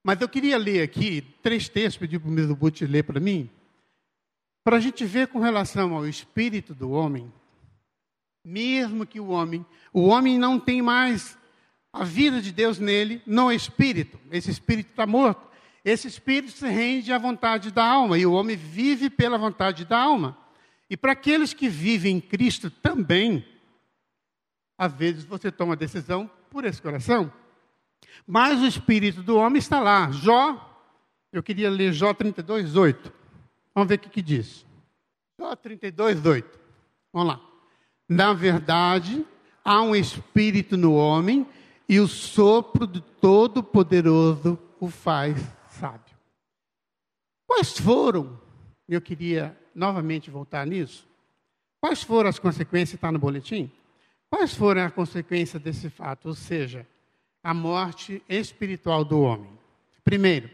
Mas 0.03 0.21
eu 0.21 0.29
queria 0.29 0.57
ler 0.57 0.81
aqui 0.81 1.21
três 1.41 1.67
textos, 1.67 1.97
pedir 1.97 2.19
para 2.19 2.29
o 2.29 2.31
mesmo 2.31 2.55
Butch 2.55 2.81
ler 2.81 3.03
para 3.03 3.19
mim, 3.19 3.49
para 4.63 4.77
a 4.77 4.79
gente 4.79 5.03
ver 5.05 5.27
com 5.27 5.39
relação 5.39 5.95
ao 5.95 6.07
espírito 6.07 6.73
do 6.73 6.91
homem, 6.91 7.31
mesmo 8.43 9.05
que 9.05 9.19
o 9.19 9.27
homem, 9.27 9.65
o 9.91 10.05
homem 10.05 10.37
não 10.37 10.59
tem 10.59 10.81
mais 10.81 11.37
a 11.91 12.03
vida 12.03 12.41
de 12.41 12.51
Deus 12.51 12.77
nele, 12.77 13.21
no 13.25 13.51
espírito, 13.51 14.19
esse 14.31 14.51
espírito 14.51 14.89
está 14.89 15.07
morto. 15.07 15.54
Esse 15.85 16.07
espírito 16.07 16.51
se 16.51 16.67
rende 16.67 17.13
à 17.13 17.17
vontade 17.19 17.69
da 17.69 17.85
alma, 17.85 18.17
e 18.17 18.25
o 18.25 18.33
homem 18.33 18.55
vive 18.55 19.07
pela 19.07 19.37
vontade 19.37 19.85
da 19.85 19.99
alma. 19.99 20.35
E 20.89 20.97
para 20.97 21.11
aqueles 21.11 21.53
que 21.53 21.69
vivem 21.69 22.17
em 22.17 22.19
Cristo 22.19 22.71
também, 22.71 23.45
às 24.75 24.91
vezes 24.91 25.23
você 25.23 25.51
toma 25.51 25.73
a 25.73 25.77
decisão 25.77 26.27
por 26.49 26.65
esse 26.65 26.81
coração. 26.81 27.31
Mas 28.25 28.59
o 28.61 28.65
espírito 28.65 29.21
do 29.21 29.37
homem 29.37 29.59
está 29.59 29.79
lá. 29.79 30.09
Jó, 30.11 30.83
eu 31.31 31.43
queria 31.43 31.69
ler 31.69 31.93
Jó 31.93 32.15
32, 32.15 32.75
8. 32.75 33.13
Vamos 33.75 33.87
ver 33.87 33.95
o 33.95 33.99
que, 33.99 34.09
que 34.09 34.21
diz. 34.23 34.65
Jó 35.39 35.55
32, 35.55 36.25
8. 36.25 36.59
Vamos 37.13 37.27
lá. 37.27 37.41
Na 38.09 38.33
verdade, 38.33 39.23
há 39.63 39.83
um 39.83 39.95
espírito 39.95 40.77
no 40.77 40.95
homem 40.95 41.45
e 41.87 41.99
o 41.99 42.07
sopro 42.07 42.87
do 42.87 43.01
Todo-Poderoso 43.01 44.57
o 44.79 44.89
faz 44.89 45.55
sábio. 45.75 46.15
Quais 47.47 47.77
foram, 47.77 48.39
eu 48.87 49.01
queria 49.01 49.55
novamente 49.73 50.31
voltar 50.31 50.65
nisso, 50.65 51.07
quais 51.79 52.01
foram 52.01 52.29
as 52.29 52.39
consequências, 52.39 52.95
está 52.95 53.11
no 53.11 53.19
boletim? 53.19 53.71
Quais 54.29 54.53
foram 54.53 54.83
as 54.83 54.91
consequências 54.91 55.61
desse 55.61 55.89
fato? 55.89 56.27
Ou 56.29 56.35
seja, 56.35 56.87
a 57.43 57.53
morte 57.53 58.23
espiritual 58.27 59.05
do 59.05 59.21
homem. 59.21 59.51
Primeiro, 60.03 60.49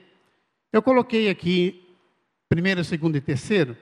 eu 0.74 0.82
coloquei 0.82 1.30
aqui 1.30 1.88
primeiro, 2.50 2.84
segundo 2.84 3.16
e 3.16 3.22
terceiro, 3.22 3.78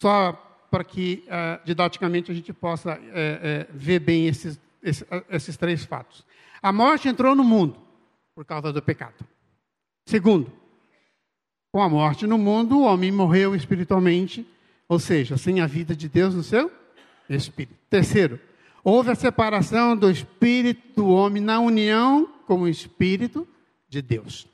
só 0.00 0.32
para 0.70 0.82
que 0.82 1.22
uh, 1.26 1.62
didaticamente 1.66 2.32
a 2.32 2.34
gente 2.34 2.50
possa 2.50 2.94
uh, 2.94 2.98
uh, 2.98 3.66
ver 3.74 3.98
bem 3.98 4.26
esses, 4.26 4.58
esses, 4.82 5.06
esses 5.28 5.56
três 5.58 5.84
fatos. 5.84 6.24
A 6.62 6.72
morte 6.72 7.08
entrou 7.08 7.34
no 7.34 7.44
mundo 7.44 7.78
por 8.34 8.44
causa 8.44 8.72
do 8.72 8.80
pecado. 8.80 9.24
Segundo, 10.06 10.52
com 11.72 11.82
a 11.82 11.88
morte 11.88 12.26
no 12.26 12.38
mundo, 12.38 12.78
o 12.78 12.82
homem 12.82 13.10
morreu 13.10 13.54
espiritualmente, 13.54 14.46
ou 14.88 14.98
seja, 14.98 15.36
sem 15.36 15.60
a 15.60 15.66
vida 15.66 15.94
de 15.94 16.08
Deus 16.08 16.34
no 16.34 16.42
seu 16.42 16.70
espírito. 17.28 17.74
Terceiro, 17.88 18.38
Houve 18.84 19.10
a 19.10 19.14
separação 19.14 19.96
do 19.96 20.10
espírito 20.10 20.96
do 20.96 21.08
homem 21.08 21.42
na 21.42 21.58
união 21.58 22.26
com 22.46 22.60
o 22.60 22.68
espírito 22.68 23.48
de 23.88 24.02
Deus. 24.02 24.46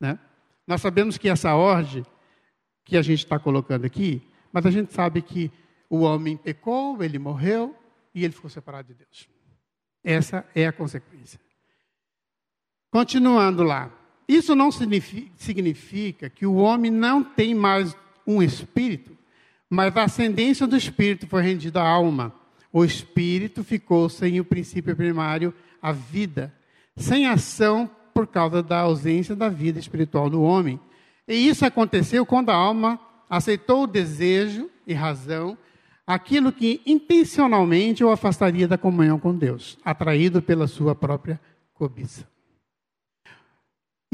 Né? 0.00 0.18
Nós 0.66 0.80
sabemos 0.80 1.18
que 1.18 1.28
essa 1.28 1.54
ordem 1.54 2.04
que 2.82 2.96
a 2.96 3.02
gente 3.02 3.18
está 3.18 3.38
colocando 3.38 3.84
aqui 3.84 4.22
Mas 4.52 4.64
a 4.64 4.70
gente 4.70 4.94
sabe 4.94 5.20
que 5.20 5.52
o 5.90 6.00
homem 6.00 6.34
pecou, 6.34 7.02
ele 7.02 7.18
morreu 7.18 7.76
e 8.14 8.24
ele 8.24 8.32
ficou 8.32 8.48
separado 8.48 8.88
de 8.88 8.94
Deus. 8.94 9.28
Essa 10.02 10.48
é 10.54 10.66
a 10.66 10.72
consequência. 10.72 11.38
Continuando 12.90 13.62
lá. 13.62 13.92
Isso 14.28 14.54
não 14.54 14.70
significa 14.72 16.28
que 16.28 16.44
o 16.44 16.56
homem 16.56 16.90
não 16.90 17.22
tem 17.22 17.54
mais 17.54 17.96
um 18.26 18.42
espírito, 18.42 19.16
mas 19.70 19.96
a 19.96 20.04
ascendência 20.04 20.66
do 20.66 20.76
espírito 20.76 21.26
foi 21.26 21.42
rendida 21.42 21.80
à 21.80 21.88
alma. 21.88 22.32
O 22.72 22.84
espírito 22.84 23.62
ficou 23.62 24.08
sem 24.08 24.40
o 24.40 24.44
princípio 24.44 24.96
primário, 24.96 25.54
a 25.80 25.92
vida, 25.92 26.52
sem 26.96 27.26
ação 27.26 27.88
por 28.12 28.26
causa 28.26 28.62
da 28.62 28.80
ausência 28.80 29.36
da 29.36 29.48
vida 29.48 29.78
espiritual 29.78 30.28
do 30.28 30.42
homem. 30.42 30.80
E 31.28 31.48
isso 31.48 31.64
aconteceu 31.64 32.26
quando 32.26 32.50
a 32.50 32.54
alma 32.54 32.98
aceitou 33.30 33.84
o 33.84 33.86
desejo 33.86 34.70
e 34.86 34.94
razão, 34.94 35.56
aquilo 36.06 36.52
que 36.52 36.80
intencionalmente 36.86 38.02
o 38.02 38.10
afastaria 38.10 38.66
da 38.68 38.78
comunhão 38.78 39.18
com 39.18 39.36
Deus, 39.36 39.78
atraído 39.84 40.40
pela 40.40 40.66
sua 40.66 40.94
própria 40.94 41.40
cobiça. 41.74 42.26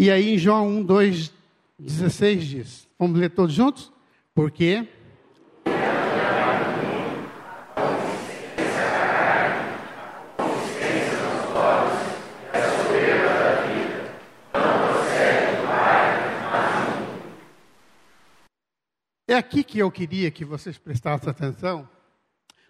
E 0.03 0.11
aí 0.11 0.31
em 0.31 0.37
João 0.37 0.67
1, 0.67 0.83
2, 0.83 1.33
16 1.79 2.45
diz: 2.45 2.89
Vamos 2.99 3.21
ler 3.21 3.31
todos 3.31 3.55
juntos? 3.55 3.93
Porque. 4.35 4.85
É 19.29 19.37
aqui 19.37 19.63
que 19.63 19.79
eu 19.79 19.89
queria 19.89 20.33
que 20.33 20.45
vocês 20.45 20.77
prestassem 20.77 21.31
atenção, 21.31 21.89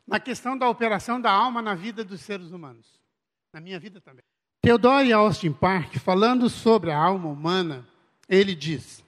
na 0.06 0.20
questão 0.20 0.58
da 0.58 0.68
operação 0.68 1.18
da 1.18 1.32
alma 1.32 1.62
na 1.62 1.74
vida 1.74 2.04
dos 2.04 2.20
seres 2.20 2.50
humanos, 2.50 3.00
na 3.54 3.58
minha 3.58 3.80
vida 3.80 4.02
também. 4.02 4.31
Theodore 4.64 5.12
Austin 5.12 5.52
Park, 5.52 5.96
falando 5.96 6.48
sobre 6.48 6.92
a 6.92 6.96
alma 6.96 7.28
humana, 7.28 7.84
ele 8.28 8.54
diz: 8.54 9.04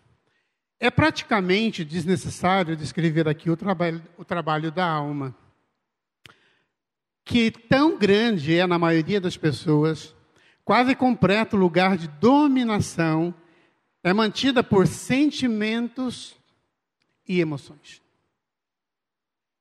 é 0.81 0.91
praticamente 0.91 1.85
desnecessário 1.85 2.77
descrever 2.77 3.29
aqui 3.29 3.49
o 3.49 3.57
trabalho, 3.57 4.03
o 4.19 4.25
trabalho 4.25 4.73
da 4.73 4.85
alma, 4.85 5.33
que 7.25 7.53
tão 7.53 7.97
grande 7.97 8.59
é 8.59 8.67
na 8.67 8.81
maioria 8.81 9.21
das 9.21 9.37
pessoas, 9.37 10.13
quase 10.65 10.97
completo 10.97 11.57
lugar 11.57 11.97
de 11.97 12.09
dominação, 12.09 13.33
é 14.03 14.13
mantida 14.13 14.61
por 14.65 14.89
sentimentos 14.89 16.37
e 17.29 17.39
emoções. 17.39 18.03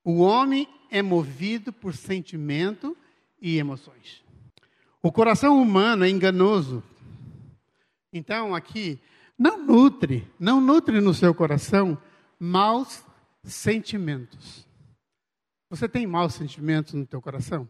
O 0.02 0.22
homem 0.22 0.68
é 0.90 1.00
movido 1.00 1.72
por 1.72 1.94
sentimento 1.94 2.96
e 3.40 3.58
emoções. 3.58 4.23
O 5.04 5.12
coração 5.12 5.60
humano 5.60 6.02
é 6.02 6.08
enganoso. 6.08 6.82
Então, 8.10 8.54
aqui, 8.54 8.98
não 9.38 9.62
nutre, 9.62 10.26
não 10.40 10.62
nutre 10.62 10.98
no 10.98 11.12
seu 11.12 11.34
coração 11.34 12.00
maus 12.40 13.04
sentimentos. 13.42 14.66
Você 15.68 15.86
tem 15.86 16.06
maus 16.06 16.32
sentimentos 16.32 16.94
no 16.94 17.04
teu 17.04 17.20
coração? 17.20 17.68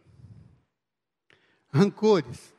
Rancores. 1.73 2.55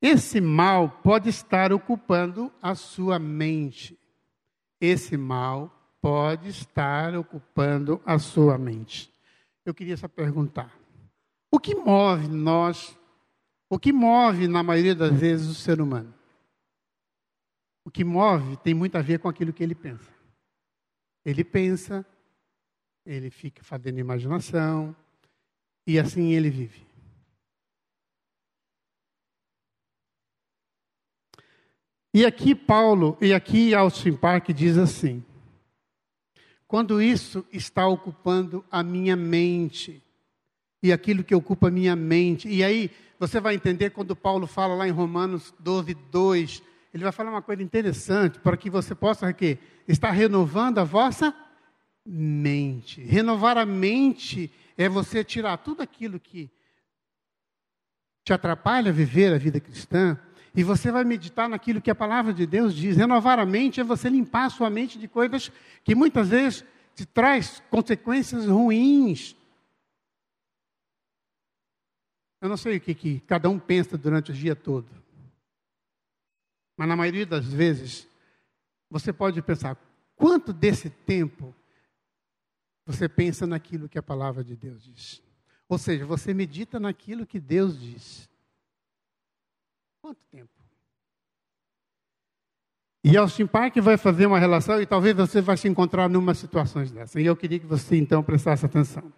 Esse 0.00 0.40
mal 0.40 0.88
pode 0.88 1.28
estar 1.28 1.74
ocupando 1.74 2.50
a 2.62 2.74
sua 2.74 3.18
mente. 3.18 3.98
Esse 4.80 5.14
mal 5.14 5.70
pode 6.00 6.48
estar 6.48 7.14
ocupando 7.14 8.00
a 8.06 8.18
sua 8.18 8.56
mente. 8.56 9.12
Eu 9.62 9.74
queria 9.74 9.98
só 9.98 10.08
perguntar: 10.08 10.77
o 11.50 11.58
que 11.58 11.74
move 11.74 12.28
nós, 12.28 12.96
o 13.68 13.78
que 13.78 13.92
move 13.92 14.48
na 14.48 14.62
maioria 14.62 14.94
das 14.94 15.18
vezes 15.18 15.48
o 15.48 15.54
ser 15.54 15.80
humano? 15.80 16.14
O 17.84 17.90
que 17.90 18.04
move 18.04 18.56
tem 18.58 18.74
muito 18.74 18.96
a 18.96 19.02
ver 19.02 19.18
com 19.18 19.28
aquilo 19.28 19.52
que 19.52 19.62
ele 19.62 19.74
pensa. 19.74 20.12
Ele 21.24 21.42
pensa, 21.42 22.06
ele 23.04 23.30
fica 23.30 23.62
fazendo 23.62 23.98
imaginação, 23.98 24.94
e 25.86 25.98
assim 25.98 26.32
ele 26.32 26.50
vive. 26.50 26.86
E 32.12 32.24
aqui 32.26 32.54
Paulo, 32.54 33.16
e 33.20 33.32
aqui 33.32 33.74
Austin 33.74 34.16
Park 34.16 34.48
diz 34.48 34.76
assim: 34.76 35.24
quando 36.66 37.00
isso 37.00 37.46
está 37.50 37.86
ocupando 37.86 38.64
a 38.70 38.82
minha 38.82 39.16
mente, 39.16 40.02
e 40.82 40.92
aquilo 40.92 41.24
que 41.24 41.34
ocupa 41.34 41.68
a 41.68 41.70
minha 41.70 41.96
mente. 41.96 42.48
E 42.48 42.62
aí 42.62 42.90
você 43.18 43.40
vai 43.40 43.54
entender 43.54 43.90
quando 43.90 44.14
Paulo 44.14 44.46
fala 44.46 44.74
lá 44.74 44.88
em 44.88 44.92
Romanos 44.92 45.52
12, 45.58 45.94
2, 46.10 46.62
ele 46.94 47.02
vai 47.02 47.12
falar 47.12 47.30
uma 47.30 47.42
coisa 47.42 47.62
interessante 47.62 48.38
para 48.38 48.56
que 48.56 48.70
você 48.70 48.94
possa 48.94 49.26
aqui, 49.26 49.58
estar 49.86 50.10
renovando 50.10 50.78
a 50.78 50.84
vossa 50.84 51.34
mente. 52.06 53.02
Renovar 53.02 53.58
a 53.58 53.66
mente 53.66 54.50
é 54.76 54.88
você 54.88 55.22
tirar 55.24 55.58
tudo 55.58 55.82
aquilo 55.82 56.18
que 56.18 56.50
te 58.24 58.32
atrapalha 58.32 58.90
a 58.90 58.94
viver 58.94 59.32
a 59.32 59.38
vida 59.38 59.58
cristã 59.58 60.18
e 60.54 60.62
você 60.62 60.90
vai 60.90 61.04
meditar 61.04 61.48
naquilo 61.48 61.80
que 61.80 61.90
a 61.90 61.94
palavra 61.94 62.32
de 62.32 62.46
Deus 62.46 62.74
diz. 62.74 62.96
Renovar 62.96 63.38
a 63.38 63.46
mente 63.46 63.80
é 63.80 63.84
você 63.84 64.08
limpar 64.08 64.46
a 64.46 64.50
sua 64.50 64.70
mente 64.70 64.98
de 64.98 65.08
coisas 65.08 65.50
que 65.84 65.94
muitas 65.94 66.28
vezes 66.28 66.64
te 66.94 67.06
traz 67.06 67.62
consequências 67.70 68.46
ruins 68.46 69.36
eu 72.40 72.48
não 72.48 72.56
sei 72.56 72.76
o 72.76 72.80
que, 72.80 72.94
que 72.94 73.20
cada 73.20 73.48
um 73.48 73.58
pensa 73.58 73.98
durante 73.98 74.30
o 74.30 74.34
dia 74.34 74.54
todo. 74.54 74.88
Mas 76.76 76.88
na 76.88 76.96
maioria 76.96 77.26
das 77.26 77.46
vezes, 77.52 78.08
você 78.88 79.12
pode 79.12 79.42
pensar: 79.42 79.76
quanto 80.14 80.52
desse 80.52 80.88
tempo 80.88 81.54
você 82.86 83.08
pensa 83.08 83.46
naquilo 83.46 83.88
que 83.88 83.98
a 83.98 84.02
palavra 84.02 84.44
de 84.44 84.56
Deus 84.56 84.82
diz? 84.82 85.22
Ou 85.68 85.76
seja, 85.76 86.06
você 86.06 86.32
medita 86.32 86.80
naquilo 86.80 87.26
que 87.26 87.40
Deus 87.40 87.78
diz. 87.78 88.28
Quanto 90.00 90.20
tempo? 90.30 90.50
E 93.04 93.16
Austin 93.16 93.46
Park 93.46 93.76
vai 93.76 93.96
fazer 93.96 94.26
uma 94.26 94.38
relação 94.38 94.80
e 94.80 94.86
talvez 94.86 95.16
você 95.16 95.40
vai 95.40 95.56
se 95.56 95.68
encontrar 95.68 96.08
numa 96.08 96.34
situação 96.34 96.84
dessa. 96.84 97.20
E 97.20 97.26
eu 97.26 97.36
queria 97.36 97.58
que 97.58 97.66
você 97.66 97.96
então 97.96 98.22
prestasse 98.22 98.64
atenção. 98.64 99.12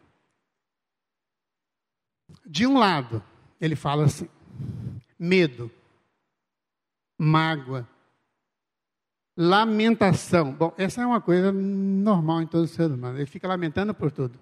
De 2.51 2.67
um 2.67 2.77
lado, 2.77 3.23
ele 3.61 3.77
fala 3.77 4.07
assim: 4.07 4.29
medo, 5.17 5.71
mágoa, 7.17 7.89
lamentação. 9.37 10.53
Bom, 10.53 10.75
essa 10.77 11.01
é 11.01 11.07
uma 11.07 11.21
coisa 11.21 11.53
normal 11.53 12.43
em 12.43 12.49
todo 12.49 12.67
ser 12.67 12.91
humano. 12.91 13.19
Ele 13.19 13.27
fica 13.27 13.47
lamentando 13.47 13.95
por 13.95 14.11
tudo. 14.11 14.37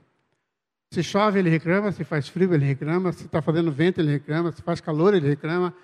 Se 0.90 1.02
chove, 1.02 1.38
ele 1.38 1.50
reclama. 1.50 1.92
Se 1.92 2.02
faz 2.02 2.28
frio, 2.28 2.54
ele 2.54 2.64
reclama. 2.64 3.12
Se 3.12 3.26
está 3.26 3.42
fazendo 3.42 3.70
vento, 3.70 4.00
ele 4.00 4.12
reclama. 4.12 4.52
Se 4.52 4.62
faz 4.62 4.80
calor, 4.80 5.12
ele 5.12 5.28
reclama. 5.28 5.74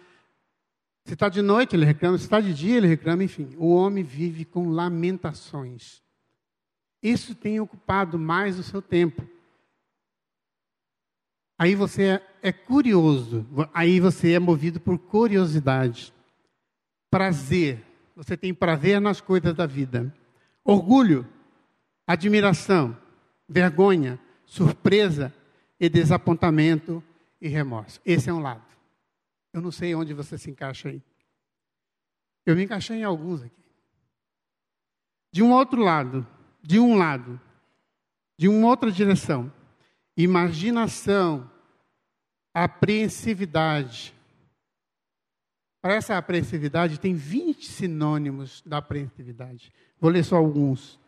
Se 1.04 1.12
está 1.12 1.28
de 1.28 1.42
noite, 1.42 1.76
ele 1.76 1.84
reclama. 1.84 2.16
Se 2.16 2.24
está 2.24 2.40
de 2.40 2.54
dia, 2.54 2.78
ele 2.78 2.86
reclama. 2.86 3.22
Enfim, 3.22 3.54
o 3.58 3.74
homem 3.74 4.02
vive 4.02 4.46
com 4.46 4.70
lamentações. 4.70 6.02
Isso 7.02 7.34
tem 7.34 7.60
ocupado 7.60 8.18
mais 8.18 8.58
o 8.58 8.62
seu 8.62 8.80
tempo. 8.80 9.28
Aí 11.58 11.74
você 11.74 12.02
é, 12.04 12.26
é 12.42 12.52
curioso, 12.52 13.46
aí 13.72 14.00
você 14.00 14.32
é 14.32 14.38
movido 14.38 14.80
por 14.80 14.98
curiosidade. 14.98 16.12
Prazer, 17.10 17.84
você 18.16 18.36
tem 18.36 18.52
prazer 18.52 19.00
nas 19.00 19.20
coisas 19.20 19.54
da 19.54 19.66
vida. 19.66 20.12
Orgulho, 20.64 21.26
admiração, 22.06 22.96
vergonha, 23.48 24.18
surpresa 24.44 25.32
e 25.78 25.88
desapontamento 25.88 27.02
e 27.40 27.48
remorso. 27.48 28.00
Esse 28.04 28.30
é 28.30 28.32
um 28.32 28.40
lado. 28.40 28.64
Eu 29.52 29.60
não 29.60 29.70
sei 29.70 29.94
onde 29.94 30.12
você 30.12 30.36
se 30.36 30.50
encaixa 30.50 30.88
aí. 30.88 31.00
Eu 32.44 32.56
me 32.56 32.64
encaixei 32.64 32.98
em 32.98 33.04
alguns 33.04 33.42
aqui. 33.42 33.62
De 35.32 35.42
um 35.42 35.52
outro 35.52 35.82
lado, 35.82 36.26
de 36.62 36.78
um 36.78 36.96
lado, 36.96 37.40
de 38.36 38.48
uma 38.48 38.68
outra 38.68 38.90
direção, 38.90 39.52
imaginação, 40.16 41.50
apreensividade. 42.52 44.14
Para 45.82 45.94
essa 45.94 46.16
apreensividade, 46.16 46.98
tem 46.98 47.14
20 47.14 47.66
sinônimos 47.66 48.62
da 48.64 48.78
apreensividade. 48.78 49.72
Vou 50.00 50.10
ler 50.10 50.24
só 50.24 50.36
alguns. 50.36 50.98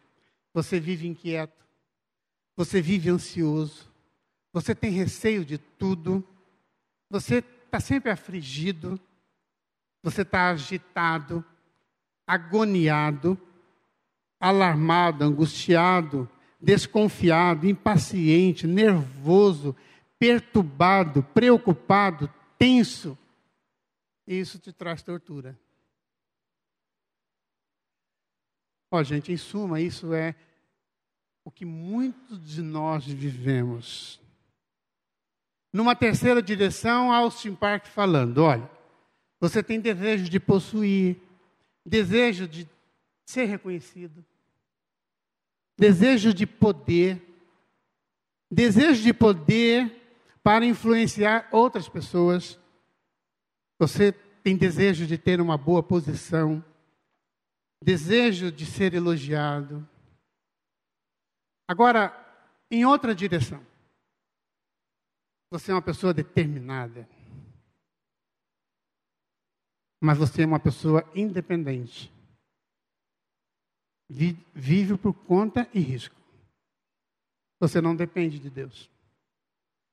Você 0.52 0.80
vive 0.80 1.06
inquieto, 1.06 1.64
você 2.56 2.80
vive 2.80 3.10
ansioso, 3.10 3.90
você 4.52 4.74
tem 4.74 4.90
receio 4.90 5.44
de 5.44 5.58
tudo, 5.58 6.26
você 7.10 7.44
está 7.64 7.78
sempre 7.78 8.10
afligido, 8.10 8.98
você 10.02 10.22
está 10.22 10.50
agitado, 10.50 11.44
agoniado, 12.26 13.38
alarmado, 14.40 15.24
angustiado, 15.24 16.28
desconfiado, 16.66 17.64
impaciente, 17.68 18.66
nervoso, 18.66 19.74
perturbado, 20.18 21.22
preocupado, 21.22 22.28
tenso, 22.58 23.16
isso 24.26 24.58
te 24.58 24.72
traz 24.72 25.00
tortura. 25.00 25.56
Ó, 28.90 29.00
gente, 29.04 29.30
em 29.32 29.36
suma, 29.36 29.80
isso 29.80 30.12
é 30.12 30.34
o 31.44 31.52
que 31.52 31.64
muitos 31.64 32.44
de 32.44 32.62
nós 32.62 33.06
vivemos. 33.06 34.20
Numa 35.72 35.94
terceira 35.94 36.42
direção, 36.42 37.12
Austin 37.12 37.54
Park 37.54 37.86
falando: 37.86 38.38
olha, 38.38 38.68
você 39.38 39.62
tem 39.62 39.80
desejo 39.80 40.28
de 40.28 40.40
possuir, 40.40 41.16
desejo 41.84 42.48
de 42.48 42.68
ser 43.24 43.44
reconhecido, 43.44 44.24
desejo 45.78 46.32
de 46.32 46.46
poder, 46.46 47.22
desejo 48.50 49.02
de 49.02 49.12
poder 49.12 49.92
para 50.42 50.64
influenciar 50.64 51.48
outras 51.52 51.88
pessoas. 51.88 52.58
Você 53.78 54.12
tem 54.42 54.56
desejo 54.56 55.06
de 55.06 55.18
ter 55.18 55.40
uma 55.40 55.58
boa 55.58 55.82
posição, 55.82 56.64
desejo 57.82 58.50
de 58.50 58.64
ser 58.64 58.94
elogiado. 58.94 59.86
Agora, 61.68 62.14
em 62.70 62.84
outra 62.84 63.14
direção, 63.14 63.64
você 65.50 65.70
é 65.70 65.74
uma 65.74 65.82
pessoa 65.82 66.14
determinada, 66.14 67.08
mas 70.00 70.16
você 70.16 70.42
é 70.42 70.46
uma 70.46 70.60
pessoa 70.60 71.08
independente. 71.14 72.15
Vive 74.08 74.96
por 74.96 75.12
conta 75.12 75.68
e 75.74 75.80
risco. 75.80 76.14
Você 77.58 77.80
não 77.80 77.96
depende 77.96 78.38
de 78.38 78.50
Deus. 78.50 78.90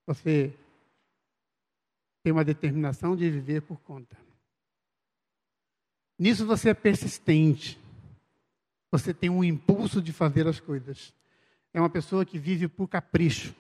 Você 0.06 0.54
tem 2.24 2.32
uma 2.32 2.44
determinação 2.44 3.16
de 3.16 3.30
viver 3.30 3.62
por 3.62 3.80
conta. 3.82 4.18
Nisso 6.20 6.46
você 6.46 6.70
é 6.70 6.74
persistente. 6.74 7.80
Você 8.92 9.14
tem 9.14 9.30
um 9.30 9.44
impulso 9.44 10.02
de 10.02 10.14
fazer 10.14 10.48
as 10.48 10.60
coisas. 10.60 11.14
É 11.74 11.80
uma 11.80 11.90
pessoa 11.90 12.26
que 12.26 12.38
vive 12.38 12.68
por 12.68 12.88
capricho. 12.88 13.56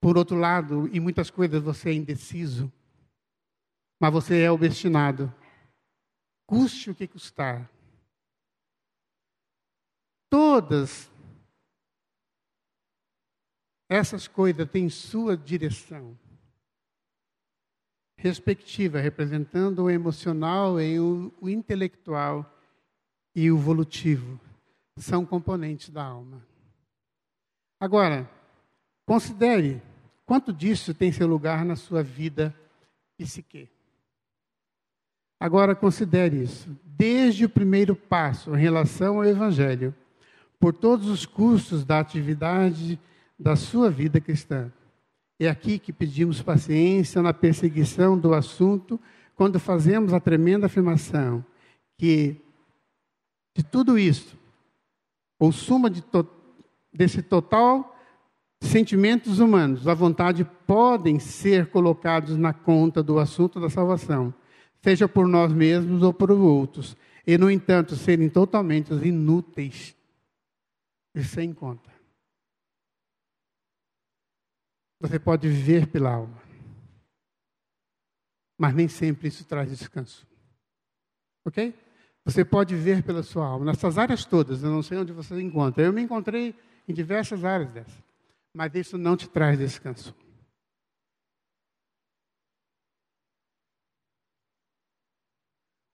Por 0.00 0.16
outro 0.16 0.36
lado, 0.36 0.88
em 0.88 1.00
muitas 1.00 1.30
coisas 1.30 1.62
você 1.62 1.90
é 1.90 1.94
indeciso. 1.94 2.72
Mas 4.00 4.12
você 4.12 4.42
é 4.42 4.50
obstinado. 4.50 5.32
Custe 6.46 6.90
o 6.90 6.94
que 6.94 7.06
custar. 7.06 7.70
Todas 10.34 11.08
essas 13.88 14.26
coisas 14.26 14.68
têm 14.68 14.88
sua 14.88 15.36
direção 15.36 16.18
respectiva, 18.16 18.98
representando 18.98 19.84
o 19.84 19.90
emocional 19.90 20.80
e 20.80 20.98
o, 20.98 21.32
o 21.40 21.48
intelectual 21.48 22.52
e 23.32 23.48
o 23.48 23.56
volutivo. 23.56 24.40
São 24.98 25.24
componentes 25.24 25.88
da 25.90 26.02
alma. 26.02 26.44
Agora, 27.78 28.28
considere 29.06 29.80
quanto 30.26 30.52
disso 30.52 30.92
tem 30.92 31.12
seu 31.12 31.28
lugar 31.28 31.64
na 31.64 31.76
sua 31.76 32.02
vida 32.02 32.52
psique. 33.16 33.70
Agora, 35.38 35.76
considere 35.76 36.42
isso. 36.42 36.76
Desde 36.82 37.44
o 37.44 37.48
primeiro 37.48 37.94
passo 37.94 38.56
em 38.56 38.58
relação 38.58 39.18
ao 39.18 39.24
Evangelho, 39.24 39.94
por 40.64 40.72
todos 40.72 41.08
os 41.08 41.26
custos 41.26 41.84
da 41.84 42.00
atividade 42.00 42.98
da 43.38 43.54
sua 43.54 43.90
vida 43.90 44.18
cristã. 44.18 44.72
É 45.38 45.46
aqui 45.46 45.78
que 45.78 45.92
pedimos 45.92 46.40
paciência 46.40 47.20
na 47.20 47.34
perseguição 47.34 48.18
do 48.18 48.32
assunto, 48.32 48.98
quando 49.34 49.60
fazemos 49.60 50.14
a 50.14 50.20
tremenda 50.20 50.64
afirmação 50.64 51.44
que 51.98 52.36
de 53.54 53.62
tudo 53.62 53.98
isso, 53.98 54.38
ou 55.38 55.52
suma 55.52 55.90
de 55.90 56.00
to 56.00 56.26
desse 56.90 57.20
total 57.20 57.94
sentimentos 58.58 59.40
humanos, 59.40 59.86
a 59.86 59.92
vontade 59.92 60.46
podem 60.66 61.18
ser 61.18 61.66
colocados 61.66 62.38
na 62.38 62.54
conta 62.54 63.02
do 63.02 63.18
assunto 63.18 63.60
da 63.60 63.68
salvação, 63.68 64.32
seja 64.82 65.06
por 65.06 65.28
nós 65.28 65.52
mesmos 65.52 66.02
ou 66.02 66.14
por 66.14 66.30
outros, 66.30 66.96
e 67.26 67.36
no 67.36 67.50
entanto 67.50 67.94
serem 67.96 68.30
totalmente 68.30 68.94
inúteis 68.94 69.94
e 71.14 71.22
sem 71.22 71.54
conta. 71.54 71.92
Você 75.00 75.18
pode 75.18 75.48
viver 75.48 75.86
pela 75.86 76.12
alma. 76.12 76.42
Mas 78.58 78.74
nem 78.74 78.88
sempre 78.88 79.28
isso 79.28 79.44
traz 79.44 79.68
descanso. 79.68 80.26
Ok? 81.46 81.74
Você 82.24 82.44
pode 82.44 82.74
viver 82.74 83.02
pela 83.02 83.22
sua 83.22 83.46
alma. 83.46 83.66
Nessas 83.66 83.98
áreas 83.98 84.24
todas, 84.24 84.62
eu 84.62 84.70
não 84.70 84.82
sei 84.82 84.98
onde 84.98 85.12
você 85.12 85.40
encontra. 85.40 85.84
Eu 85.84 85.92
me 85.92 86.00
encontrei 86.00 86.54
em 86.88 86.94
diversas 86.94 87.44
áreas 87.44 87.72
dessas. 87.72 88.02
Mas 88.54 88.74
isso 88.74 88.96
não 88.96 89.16
te 89.16 89.28
traz 89.28 89.58
descanso. 89.58 90.14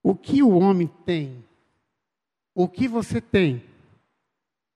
O 0.03 0.15
que 0.15 0.43
o 0.43 0.51
homem 0.51 0.87
tem, 1.05 1.45
o 2.55 2.69
que 2.69 2.89
você 2.89 3.21
tem, 3.21 3.70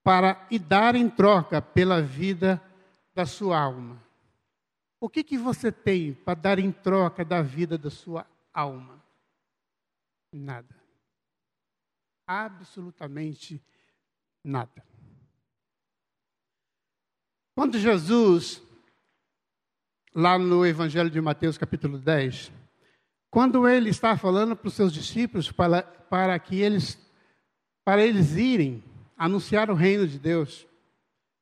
para 0.04 0.46
e 0.50 0.58
dar 0.58 0.94
em 0.94 1.08
troca 1.08 1.62
pela 1.62 2.02
vida 2.02 2.62
da 3.14 3.24
sua 3.24 3.58
alma. 3.58 4.00
O 5.00 5.08
que, 5.08 5.24
que 5.24 5.38
você 5.38 5.72
tem 5.72 6.12
para 6.12 6.34
dar 6.34 6.58
em 6.58 6.70
troca 6.70 7.24
da 7.24 7.40
vida 7.40 7.78
da 7.78 7.90
sua 7.90 8.26
alma? 8.52 9.02
Nada. 10.30 10.76
Absolutamente 12.26 13.62
nada. 14.42 14.84
Quando 17.54 17.78
Jesus, 17.78 18.62
lá 20.14 20.38
no 20.38 20.66
Evangelho 20.66 21.08
de 21.08 21.20
Mateus, 21.20 21.56
capítulo 21.56 21.98
10, 21.98 22.52
quando 23.30 23.66
ele 23.66 23.90
está 23.90 24.16
falando 24.16 24.54
para 24.56 24.68
os 24.68 24.74
seus 24.74 24.92
discípulos 24.92 25.50
para, 25.50 25.82
para 25.82 26.38
que 26.38 26.60
eles 26.60 27.02
para 27.84 28.02
eles 28.02 28.32
irem 28.32 28.82
anunciar 29.16 29.70
o 29.70 29.74
reino 29.74 30.06
de 30.06 30.18
Deus, 30.18 30.66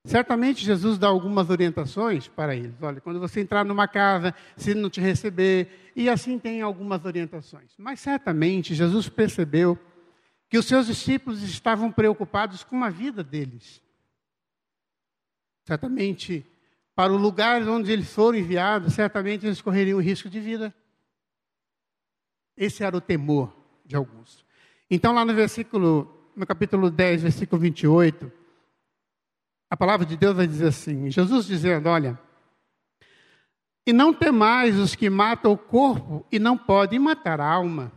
Certamente 0.04 0.64
Jesus 0.64 0.98
dá 0.98 1.06
algumas 1.06 1.48
orientações 1.48 2.26
para 2.26 2.56
eles. 2.56 2.74
Olha, 2.82 3.00
quando 3.00 3.20
você 3.20 3.40
entrar 3.40 3.64
numa 3.64 3.87
casa, 3.87 4.35
se 4.56 4.74
não 4.74 4.90
te 4.90 5.00
receber, 5.00 5.92
e 5.94 6.08
assim 6.08 6.38
tem 6.38 6.61
algumas 6.61 7.04
orientações. 7.04 7.72
Mas 7.78 8.00
certamente 8.00 8.74
Jesus 8.74 9.08
percebeu 9.08 9.78
que 10.48 10.58
os 10.58 10.66
seus 10.66 10.87
discípulos 10.87 11.42
estavam 11.42 11.90
preocupados 11.92 12.64
com 12.64 12.82
a 12.82 12.90
vida 12.90 13.22
deles. 13.22 13.80
Certamente, 15.64 16.44
para 16.96 17.12
o 17.12 17.16
lugar 17.16 17.62
onde 17.68 17.92
eles 17.92 18.12
foram 18.12 18.38
enviados, 18.38 18.94
certamente 18.94 19.46
eles 19.46 19.62
correriam 19.62 20.00
risco 20.00 20.28
de 20.28 20.40
vida. 20.40 20.74
Esse 22.56 22.82
era 22.82 22.96
o 22.96 23.00
temor 23.00 23.56
de 23.87 23.94
alguns. 23.94 24.44
Então, 24.90 25.14
lá 25.14 25.24
no 25.24 25.32
versículo, 25.32 26.21
no 26.35 26.47
capítulo 26.47 26.90
10, 26.90 27.23
versículo 27.23 27.61
28, 27.61 28.31
a 29.71 29.77
palavra 29.77 30.05
de 30.05 30.16
Deus 30.16 30.37
vai 30.37 30.47
dizer 30.47 30.68
assim: 30.68 31.11
Jesus 31.11 31.47
dizendo, 31.47 31.88
olha, 31.88 32.18
e 33.87 33.92
não 33.92 34.14
temais 34.14 34.79
os 34.79 34.95
que 34.95 35.11
matam 35.11 35.53
o 35.53 35.59
corpo 35.59 36.27
e 36.31 36.38
não 36.38 36.57
podem 36.57 36.99
matar 36.99 37.40
a 37.40 37.51
alma. 37.51 37.92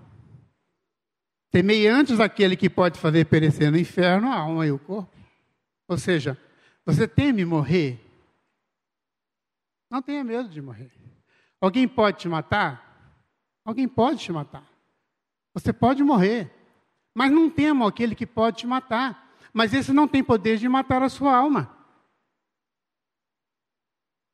Temei 1.52 1.88
antes 1.88 2.19
aquele 2.19 2.56
que 2.56 2.69
pode 2.69 3.00
fazer 3.00 3.26
perecer 3.26 3.71
no 3.71 3.78
inferno 3.78 4.32
a 4.32 4.36
alma 4.36 4.65
e 4.65 4.71
o 4.71 4.80
corpo. 4.80 5.15
Ou 5.88 5.98
seja, 5.98 6.38
você 6.86 7.08
teme 7.08 7.46
morrer? 7.46 8.02
Não 9.90 10.02
tenha 10.02 10.23
medo 10.23 10.50
de 10.50 10.62
morrer. 10.62 10.92
Alguém 11.62 11.88
pode 11.88 12.19
te 12.19 12.27
matar? 12.27 12.83
Alguém 13.63 13.88
pode 13.88 14.19
te 14.19 14.31
matar. 14.31 14.67
Você 15.54 15.71
pode 15.71 16.04
morrer. 16.04 16.52
Mas 17.15 17.31
não 17.31 17.49
tema 17.49 17.87
aquele 17.87 18.13
que 18.13 18.27
pode 18.27 18.57
te 18.57 18.67
matar 18.67 19.25
mas 19.55 19.73
esse 19.73 19.93
não 19.93 20.05
tem 20.05 20.21
poder 20.21 20.57
de 20.57 20.67
matar 20.67 21.01
a 21.01 21.07
sua 21.07 21.33
alma. 21.33 21.73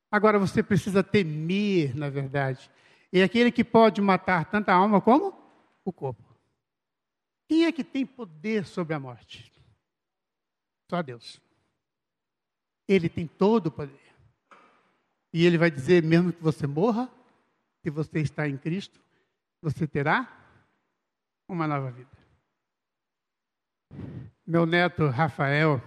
Agora 0.10 0.40
você 0.40 0.64
precisa 0.64 1.04
temer, 1.04 1.96
na 1.96 2.10
verdade. 2.10 2.72
E 3.14 3.22
aquele 3.22 3.52
que 3.52 3.64
pode 3.64 4.02
matar 4.02 4.50
tanto 4.50 4.70
a 4.70 4.74
alma 4.74 5.00
como 5.00 5.32
o 5.86 5.94
corpo. 5.94 6.24
Quem 7.48 7.66
é 7.66 7.72
que 7.72 7.84
tem 7.84 8.04
poder 8.04 8.66
sobre 8.66 8.96
a 8.96 9.00
morte? 9.00 9.54
Só 10.90 11.04
Deus. 11.04 11.40
Ele 12.88 13.08
tem 13.08 13.28
todo 13.28 13.68
o 13.68 13.72
poder. 13.72 14.16
E 15.32 15.46
ele 15.46 15.60
vai 15.60 15.70
dizer: 15.70 16.02
mesmo 16.02 16.34
que 16.34 16.42
você 16.42 16.66
morra, 16.66 17.08
se 17.84 17.92
você 17.92 18.22
está 18.22 18.50
em 18.50 18.58
Cristo, 18.58 19.00
você 19.62 19.86
terá 19.86 20.36
uma 21.48 21.68
nova 21.68 21.92
vida 21.92 22.21
Meu 24.46 24.66
neto 24.66 25.08
Rafael, 25.08 25.82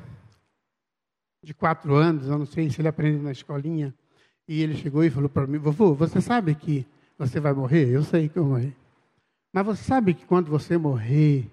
de 1.43 1.53
quatro 1.53 1.95
anos, 1.95 2.29
eu 2.29 2.39
não 2.39 2.47
sei 2.47 2.71
se 2.71 2.81
ele 2.81 2.89
aprende 2.89 3.23
na 3.23 3.33
escolinha, 3.33 3.95
e 4.49 4.63
ele 4.63 4.77
chegou 4.77 5.05
e 5.05 5.11
falou 5.11 5.29
para 5.29 5.47
mim: 5.47 5.59
Vovô, 5.59 5.95
você 5.95 6.21
sabe 6.21 6.55
que 6.55 6.87
você 7.19 7.41
vai 7.41 7.53
morrer? 7.53 7.89
Eu 7.89 8.03
sei 8.03 8.29
que 8.29 8.39
eu 8.39 8.45
morrer. 8.45 8.75
Mas 9.53 9.67
você 9.67 9.85
sabe 9.85 10.15
que 10.15 10.27
quando 10.27 10.51
você 10.51 10.77
morrer, 10.77 11.51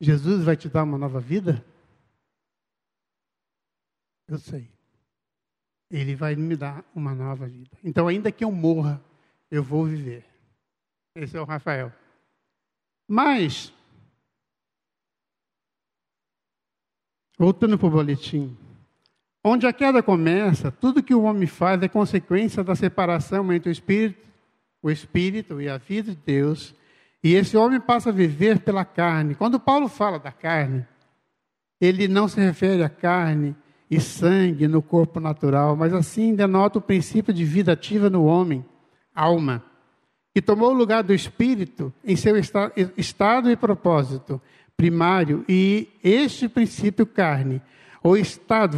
Jesus 0.00 0.44
vai 0.44 0.56
te 0.56 0.68
dar 0.68 0.84
uma 0.84 0.96
nova 0.96 1.20
vida? 1.20 1.64
Eu 4.26 4.38
sei. 4.38 4.68
Ele 5.90 6.16
vai 6.16 6.34
me 6.34 6.56
dar 6.56 6.84
uma 6.94 7.14
nova 7.14 7.46
vida. 7.46 7.76
Então, 7.84 8.08
ainda 8.08 8.32
que 8.32 8.42
eu 8.42 8.50
morra, 8.50 9.00
eu 9.50 9.62
vou 9.62 9.84
viver. 9.84 10.24
Esse 11.14 11.36
é 11.36 11.40
o 11.40 11.44
Rafael. 11.44 11.92
Mas, 13.06 13.72
voltando 17.38 17.78
para 17.78 17.86
o 17.86 17.90
boletim, 17.90 18.56
onde 19.44 19.66
a 19.66 19.72
queda 19.72 20.02
começa, 20.02 20.70
tudo 20.70 21.02
que 21.02 21.14
o 21.14 21.22
homem 21.22 21.46
faz 21.46 21.82
é 21.82 21.88
consequência 21.88 22.64
da 22.64 22.74
separação 22.74 23.52
entre 23.52 23.68
o 23.68 23.72
espírito, 23.72 24.26
o 24.82 24.90
espírito 24.90 25.60
e 25.60 25.68
a 25.68 25.78
vida 25.78 26.10
de 26.10 26.20
Deus 26.24 26.74
e 27.26 27.34
esse 27.34 27.56
homem 27.56 27.80
passa 27.80 28.10
a 28.10 28.12
viver 28.12 28.60
pela 28.60 28.84
carne. 28.84 29.34
Quando 29.34 29.58
Paulo 29.58 29.88
fala 29.88 30.16
da 30.16 30.30
carne, 30.30 30.86
ele 31.80 32.06
não 32.06 32.28
se 32.28 32.40
refere 32.40 32.84
à 32.84 32.88
carne 32.88 33.56
e 33.90 34.00
sangue 34.00 34.68
no 34.68 34.80
corpo 34.80 35.18
natural, 35.18 35.74
mas 35.74 35.92
assim 35.92 36.36
denota 36.36 36.78
o 36.78 36.80
princípio 36.80 37.34
de 37.34 37.44
vida 37.44 37.72
ativa 37.72 38.08
no 38.08 38.24
homem, 38.24 38.64
alma, 39.12 39.60
que 40.32 40.40
tomou 40.40 40.70
o 40.70 40.76
lugar 40.76 41.02
do 41.02 41.12
espírito 41.12 41.92
em 42.04 42.14
seu 42.14 42.36
estado 42.96 43.50
e 43.50 43.56
propósito 43.56 44.40
primário, 44.76 45.44
e 45.48 45.88
este 46.04 46.48
princípio 46.48 47.06
carne, 47.06 47.62
ou 48.02 48.16
estado 48.16 48.76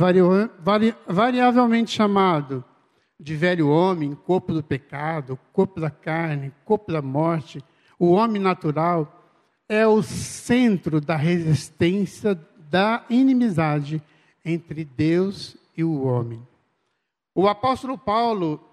variavelmente 1.07 1.91
chamado 1.91 2.65
de 3.21 3.35
velho 3.35 3.69
homem, 3.69 4.15
corpo 4.15 4.53
do 4.53 4.63
pecado, 4.63 5.39
corpo 5.53 5.81
da 5.81 5.91
carne, 5.91 6.53
corpo 6.65 6.93
da 6.93 7.03
morte, 7.03 7.63
o 7.99 8.13
homem 8.13 8.41
natural 8.41 9.15
é 9.69 9.87
o 9.87 10.03
centro 10.03 11.01
da 11.01 11.17
resistência 11.17 12.39
da 12.71 13.05
inimizade 13.11 14.01
entre 14.45 14.85
Deus 14.85 15.57
e 15.77 15.83
o 15.83 16.05
homem. 16.05 16.41
O 17.35 17.49
apóstolo 17.49 17.99
Paulo 17.99 18.65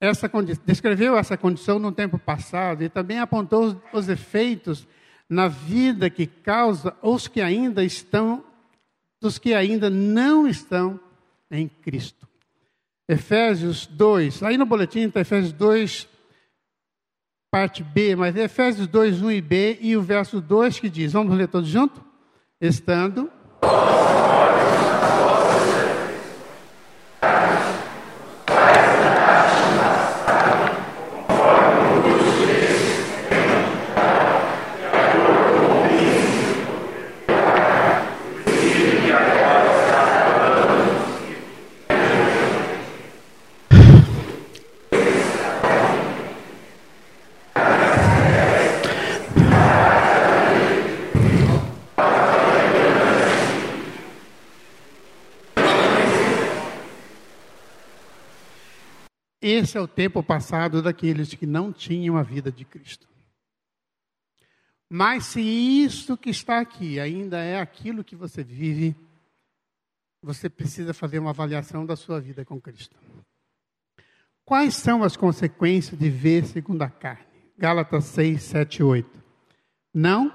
essa, 0.00 0.30
descreveu 0.64 1.16
essa 1.16 1.36
condição 1.36 1.78
no 1.78 1.90
tempo 1.90 2.18
passado 2.18 2.84
e 2.84 2.88
também 2.88 3.18
apontou 3.18 3.64
os, 3.64 3.76
os 3.92 4.08
efeitos 4.08 4.86
na 5.28 5.48
vida 5.48 6.08
que 6.08 6.26
causa 6.26 6.94
os 7.02 7.26
que 7.26 7.40
ainda 7.40 7.84
estão, 7.84 8.44
dos 9.20 9.38
que 9.38 9.54
ainda 9.54 9.90
não 9.90 10.46
estão 10.46 11.00
em 11.50 11.68
Cristo. 11.68 12.26
Efésios 13.08 13.86
2, 13.86 14.42
aí 14.42 14.58
no 14.58 14.66
boletim 14.66 15.00
está 15.00 15.20
Efésios 15.20 15.52
2, 15.52 16.08
parte 17.50 17.82
B, 17.82 18.16
mas 18.16 18.36
é 18.36 18.44
Efésios 18.44 18.86
2, 18.86 19.22
1 19.22 19.30
e 19.30 19.40
B, 19.40 19.78
e 19.80 19.96
o 19.96 20.02
verso 20.02 20.40
2 20.40 20.80
que 20.80 20.88
diz, 20.88 21.12
vamos 21.12 21.36
ler 21.36 21.48
todos 21.48 21.68
juntos? 21.68 22.02
Estando. 22.60 23.30
É 59.76 59.80
o 59.80 59.86
tempo 59.86 60.22
passado 60.22 60.80
daqueles 60.80 61.34
que 61.34 61.44
não 61.44 61.70
tinham 61.70 62.16
a 62.16 62.22
vida 62.22 62.50
de 62.50 62.64
Cristo. 62.64 63.06
Mas 64.88 65.26
se 65.26 65.40
isso 65.40 66.16
que 66.16 66.30
está 66.30 66.60
aqui 66.60 66.98
ainda 66.98 67.38
é 67.38 67.60
aquilo 67.60 68.02
que 68.02 68.16
você 68.16 68.42
vive, 68.42 68.96
você 70.22 70.48
precisa 70.48 70.94
fazer 70.94 71.18
uma 71.18 71.30
avaliação 71.30 71.84
da 71.84 71.94
sua 71.94 72.18
vida 72.20 72.42
com 72.42 72.58
Cristo. 72.58 72.96
Quais 74.46 74.74
são 74.74 75.02
as 75.02 75.14
consequências 75.14 75.98
de 75.98 76.08
ver 76.08 76.46
segundo 76.46 76.80
a 76.80 76.88
carne? 76.88 77.26
Gálatas 77.58 78.04
6, 78.04 78.42
7, 78.42 78.82
8. 78.82 79.24
Não 79.92 80.32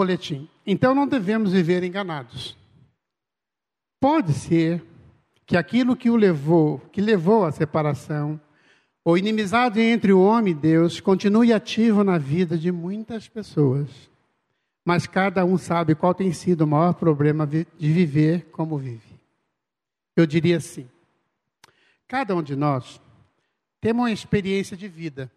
boletim. 0.00 0.48
Então 0.66 0.94
não 0.94 1.06
devemos 1.06 1.52
viver 1.52 1.82
enganados. 1.82 2.56
Pode 4.00 4.32
ser 4.32 4.82
que 5.44 5.58
aquilo 5.58 5.94
que 5.94 6.08
o 6.08 6.16
levou, 6.16 6.78
que 6.90 7.02
levou 7.02 7.44
à 7.44 7.52
separação, 7.52 8.40
ou 9.04 9.18
inimizade 9.18 9.78
entre 9.78 10.10
o 10.10 10.22
homem 10.22 10.52
e 10.52 10.56
Deus, 10.56 11.00
continue 11.00 11.52
ativo 11.52 12.02
na 12.02 12.16
vida 12.16 12.56
de 12.56 12.72
muitas 12.72 13.28
pessoas. 13.28 13.88
Mas 14.86 15.06
cada 15.06 15.44
um 15.44 15.58
sabe 15.58 15.94
qual 15.94 16.14
tem 16.14 16.32
sido 16.32 16.62
o 16.62 16.66
maior 16.66 16.94
problema 16.94 17.46
de 17.46 17.66
viver 17.78 18.46
como 18.52 18.78
vive. 18.78 19.20
Eu 20.16 20.24
diria 20.24 20.56
assim: 20.56 20.88
cada 22.08 22.34
um 22.34 22.42
de 22.42 22.56
nós 22.56 22.98
tem 23.82 23.92
uma 23.92 24.10
experiência 24.10 24.74
de 24.78 24.88
vida. 24.88 25.30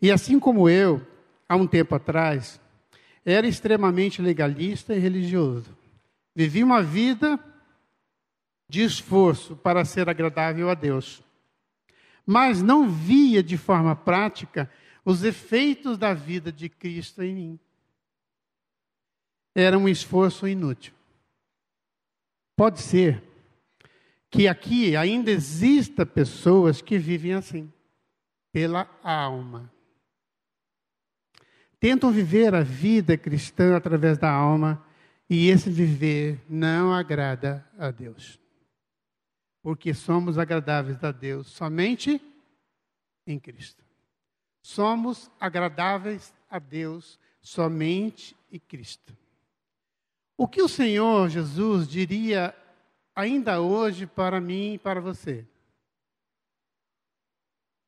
E 0.00 0.10
assim 0.10 0.38
como 0.38 0.68
eu, 0.68 1.00
há 1.48 1.56
um 1.56 1.66
tempo 1.66 1.94
atrás, 1.94 2.60
era 3.24 3.46
extremamente 3.46 4.20
legalista 4.20 4.94
e 4.94 4.98
religioso. 4.98 5.76
Vivia 6.34 6.64
uma 6.64 6.82
vida 6.82 7.38
de 8.68 8.82
esforço 8.82 9.54
para 9.56 9.84
ser 9.84 10.08
agradável 10.08 10.70
a 10.70 10.74
Deus. 10.74 11.22
Mas 12.26 12.62
não 12.62 12.88
via 12.88 13.42
de 13.42 13.56
forma 13.56 13.94
prática 13.94 14.70
os 15.04 15.22
efeitos 15.24 15.98
da 15.98 16.14
vida 16.14 16.50
de 16.50 16.68
Cristo 16.68 17.22
em 17.22 17.34
mim. 17.34 17.60
Era 19.54 19.78
um 19.78 19.88
esforço 19.88 20.48
inútil. 20.48 20.94
Pode 22.56 22.80
ser 22.80 23.22
que 24.30 24.48
aqui 24.48 24.96
ainda 24.96 25.30
exista 25.30 26.06
pessoas 26.06 26.80
que 26.80 26.98
vivem 26.98 27.34
assim, 27.34 27.70
pela 28.52 28.88
alma 29.02 29.71
tentam 31.82 32.12
viver 32.12 32.54
a 32.54 32.62
vida 32.62 33.18
cristã 33.18 33.76
através 33.76 34.16
da 34.16 34.30
alma 34.30 34.86
e 35.28 35.48
esse 35.48 35.68
viver 35.68 36.40
não 36.48 36.94
agrada 36.94 37.68
a 37.76 37.90
Deus. 37.90 38.38
Porque 39.60 39.92
somos 39.92 40.38
agradáveis 40.38 41.02
a 41.02 41.10
Deus 41.10 41.48
somente 41.48 42.22
em 43.26 43.36
Cristo. 43.36 43.82
Somos 44.62 45.28
agradáveis 45.40 46.32
a 46.48 46.60
Deus 46.60 47.18
somente 47.40 48.36
em 48.52 48.60
Cristo. 48.60 49.16
O 50.36 50.46
que 50.46 50.62
o 50.62 50.68
Senhor 50.68 51.28
Jesus 51.28 51.88
diria 51.88 52.54
ainda 53.12 53.60
hoje 53.60 54.06
para 54.06 54.40
mim 54.40 54.74
e 54.74 54.78
para 54.78 55.00
você? 55.00 55.44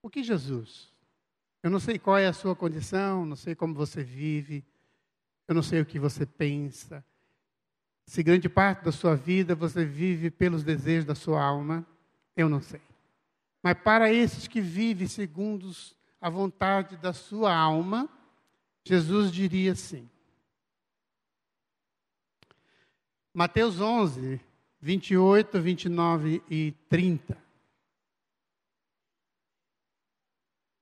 O 0.02 0.10
que 0.10 0.24
Jesus 0.24 0.92
eu 1.64 1.70
não 1.70 1.80
sei 1.80 1.98
qual 1.98 2.18
é 2.18 2.26
a 2.26 2.32
sua 2.34 2.54
condição, 2.54 3.24
não 3.24 3.36
sei 3.36 3.54
como 3.54 3.72
você 3.72 4.04
vive, 4.04 4.62
eu 5.48 5.54
não 5.54 5.62
sei 5.62 5.80
o 5.80 5.86
que 5.86 5.98
você 5.98 6.26
pensa. 6.26 7.02
Se 8.04 8.22
grande 8.22 8.50
parte 8.50 8.84
da 8.84 8.92
sua 8.92 9.16
vida 9.16 9.54
você 9.54 9.82
vive 9.82 10.30
pelos 10.30 10.62
desejos 10.62 11.06
da 11.06 11.14
sua 11.14 11.42
alma, 11.42 11.86
eu 12.36 12.50
não 12.50 12.60
sei. 12.60 12.82
Mas 13.62 13.78
para 13.78 14.12
esses 14.12 14.46
que 14.46 14.60
vivem 14.60 15.06
segundo 15.06 15.70
a 16.20 16.28
vontade 16.28 16.98
da 16.98 17.14
sua 17.14 17.56
alma, 17.56 18.10
Jesus 18.84 19.32
diria 19.32 19.72
assim. 19.72 20.06
Mateus 23.32 23.80
11, 23.80 24.38
28, 24.82 25.62
29 25.62 26.42
e 26.50 26.72
30. 26.90 27.43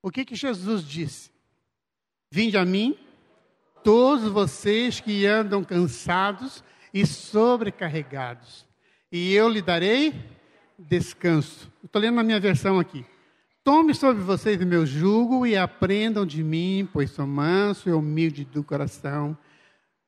O 0.02 0.10
que, 0.10 0.24
que 0.24 0.34
Jesus 0.34 0.82
disse? 0.82 1.30
Vinde 2.30 2.58
a 2.58 2.64
mim, 2.64 2.98
todos 3.84 4.28
vocês 4.30 5.00
que 5.00 5.24
andam 5.24 5.62
cansados 5.62 6.64
e 6.92 7.06
sobrecarregados, 7.06 8.66
e 9.10 9.32
eu 9.32 9.48
lhe 9.48 9.62
darei 9.62 10.12
descanso. 10.78 11.70
Estou 11.84 12.02
lendo 12.02 12.16
na 12.16 12.22
minha 12.22 12.40
versão 12.40 12.80
aqui. 12.80 13.06
Tome 13.64 13.94
sobre 13.94 14.22
vocês 14.24 14.60
o 14.60 14.66
meu 14.66 14.84
jugo 14.84 15.46
e 15.46 15.56
aprendam 15.56 16.26
de 16.26 16.42
mim, 16.42 16.88
pois 16.92 17.12
sou 17.12 17.26
manso 17.26 17.88
e 17.88 17.92
humilde 17.92 18.44
do 18.44 18.64
coração. 18.64 19.38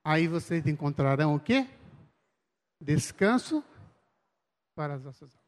Aí 0.02 0.26
vocês 0.26 0.66
encontrarão 0.66 1.36
o 1.36 1.40
quê? 1.40 1.66
Descanso 2.80 3.62
para 4.74 4.94
as 4.94 5.02
vossas 5.02 5.30
almas. 5.36 5.44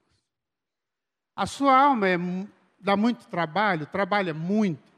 A 1.35 1.47
sua 1.47 1.77
alma 1.77 2.09
é, 2.09 2.17
dá 2.79 2.97
muito 2.97 3.27
trabalho, 3.27 3.87
trabalha 3.87 4.33
muito. 4.33 4.93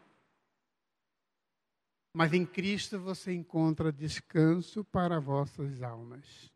Mas 2.12 2.33
em 2.33 2.45
Cristo 2.45 2.99
você 2.99 3.33
encontra 3.33 3.93
descanso 3.93 4.85
para 4.85 5.20
vossas 5.20 5.83
almas. 5.83 6.53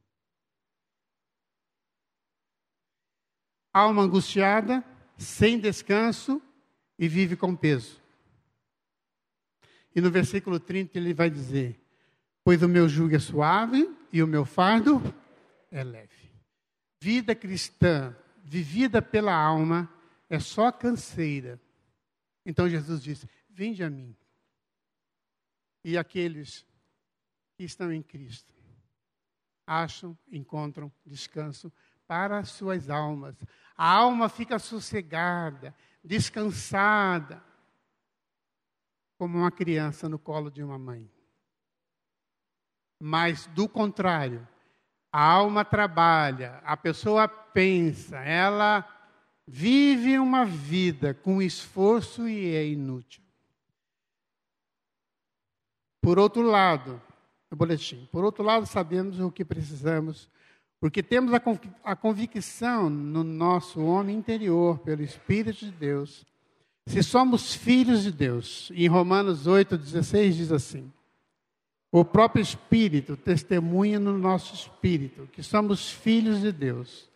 Alma 3.73 4.03
angustiada, 4.03 4.85
sem 5.16 5.59
descanso 5.59 6.43
e 6.99 7.09
vive 7.09 7.37
com 7.37 7.55
peso. 7.55 8.01
E 9.95 10.01
no 10.01 10.11
versículo 10.11 10.59
30 10.59 10.99
ele 10.99 11.14
vai 11.14 11.31
dizer: 11.31 11.81
Pois 12.45 12.62
o 12.62 12.68
meu 12.68 12.89
jugo 12.89 13.14
é 13.14 13.18
suave 13.18 13.89
e 14.12 14.23
o 14.23 14.27
meu 14.27 14.45
fardo 14.45 15.01
é 15.70 15.83
leve. 15.85 16.33
Vida 17.01 17.35
cristã 17.35 18.14
vivida 18.45 19.01
pela 19.01 19.35
alma 19.35 19.89
é 20.35 20.39
só 20.39 20.72
canseira. 20.72 21.61
Então 22.45 22.66
Jesus 22.66 23.03
disse: 23.03 23.28
Vinde 23.51 23.85
a 23.85 23.91
mim. 23.91 24.16
E 25.85 25.99
aqueles 25.99 26.66
que 27.55 27.64
estão 27.64 27.93
em 27.93 28.03
Cristo 28.03 28.55
acham, 29.66 30.16
encontram 30.30 30.91
descanso 31.05 31.70
para 32.07 32.39
as 32.39 32.49
suas 32.51 32.89
almas. 32.89 33.37
A 33.76 33.87
alma 33.87 34.28
fica 34.28 34.59
sossegada, 34.59 35.74
descansada, 36.03 37.45
como 39.18 39.39
uma 39.39 39.51
criança 39.51 40.09
no 40.09 40.18
colo 40.18 40.51
de 40.51 40.62
uma 40.62 40.78
mãe. 40.78 41.11
Mas, 42.99 43.47
do 43.49 43.68
contrário, 43.68 44.49
a 45.12 45.22
alma 45.22 45.64
trabalha, 45.64 46.59
a 46.64 46.76
pessoa 46.76 47.28
pensa, 47.28 48.18
ela 48.20 49.01
vive 49.47 50.18
uma 50.18 50.45
vida 50.45 51.14
com 51.14 51.43
esforço 51.43 52.28
e 52.28 52.55
é 52.55 52.66
inútil. 52.66 53.22
Por 56.01 56.18
outro 56.18 56.43
lado, 56.43 57.01
o 57.51 57.57
boletim, 57.57 58.09
por 58.11 58.24
outro 58.24 58.43
lado, 58.43 58.66
sabemos 58.66 59.20
o 59.20 59.30
que 59.30 59.45
precisamos 59.45 60.28
porque 60.82 61.01
temos 61.01 61.32
a 61.84 61.95
convicção 61.95 62.90
no 62.90 63.22
nosso 63.22 63.80
homem 63.80 64.16
interior, 64.16 64.80
pelo 64.80 65.01
Espírito 65.01 65.66
de 65.66 65.70
Deus, 65.70 66.26
se 66.88 67.05
somos 67.05 67.55
filhos 67.55 68.03
de 68.03 68.11
Deus. 68.11 68.68
Em 68.74 68.88
Romanos 68.88 69.47
8,16 69.47 70.32
diz 70.32 70.51
assim: 70.51 70.93
O 71.93 72.05
próprio 72.05 72.43
Espírito 72.43 73.16
testemunha 73.16 74.01
no 74.01 74.18
nosso 74.18 74.57
espírito 74.57 75.28
que 75.32 75.40
somos 75.40 75.88
filhos 75.88 76.40
de 76.40 76.51
Deus. 76.51 77.09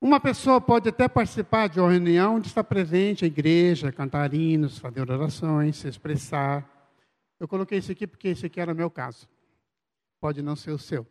Uma 0.00 0.18
pessoa 0.18 0.60
pode 0.60 0.88
até 0.88 1.06
participar 1.08 1.68
de 1.68 1.78
uma 1.78 1.90
reunião 1.90 2.36
onde 2.36 2.48
está 2.48 2.64
presente 2.64 3.24
a 3.24 3.28
igreja, 3.28 3.92
cantar 3.92 4.32
hinos, 4.32 4.78
fazer 4.78 5.02
orações, 5.10 5.76
se 5.76 5.88
expressar. 5.88 6.66
Eu 7.38 7.46
coloquei 7.46 7.78
isso 7.78 7.92
aqui 7.92 8.06
porque 8.06 8.28
esse 8.28 8.46
aqui 8.46 8.60
era 8.60 8.72
o 8.72 8.76
meu 8.76 8.90
caso. 8.90 9.28
Pode 10.20 10.40
não 10.42 10.56
ser 10.56 10.70
o 10.70 10.78
seu 10.78 11.06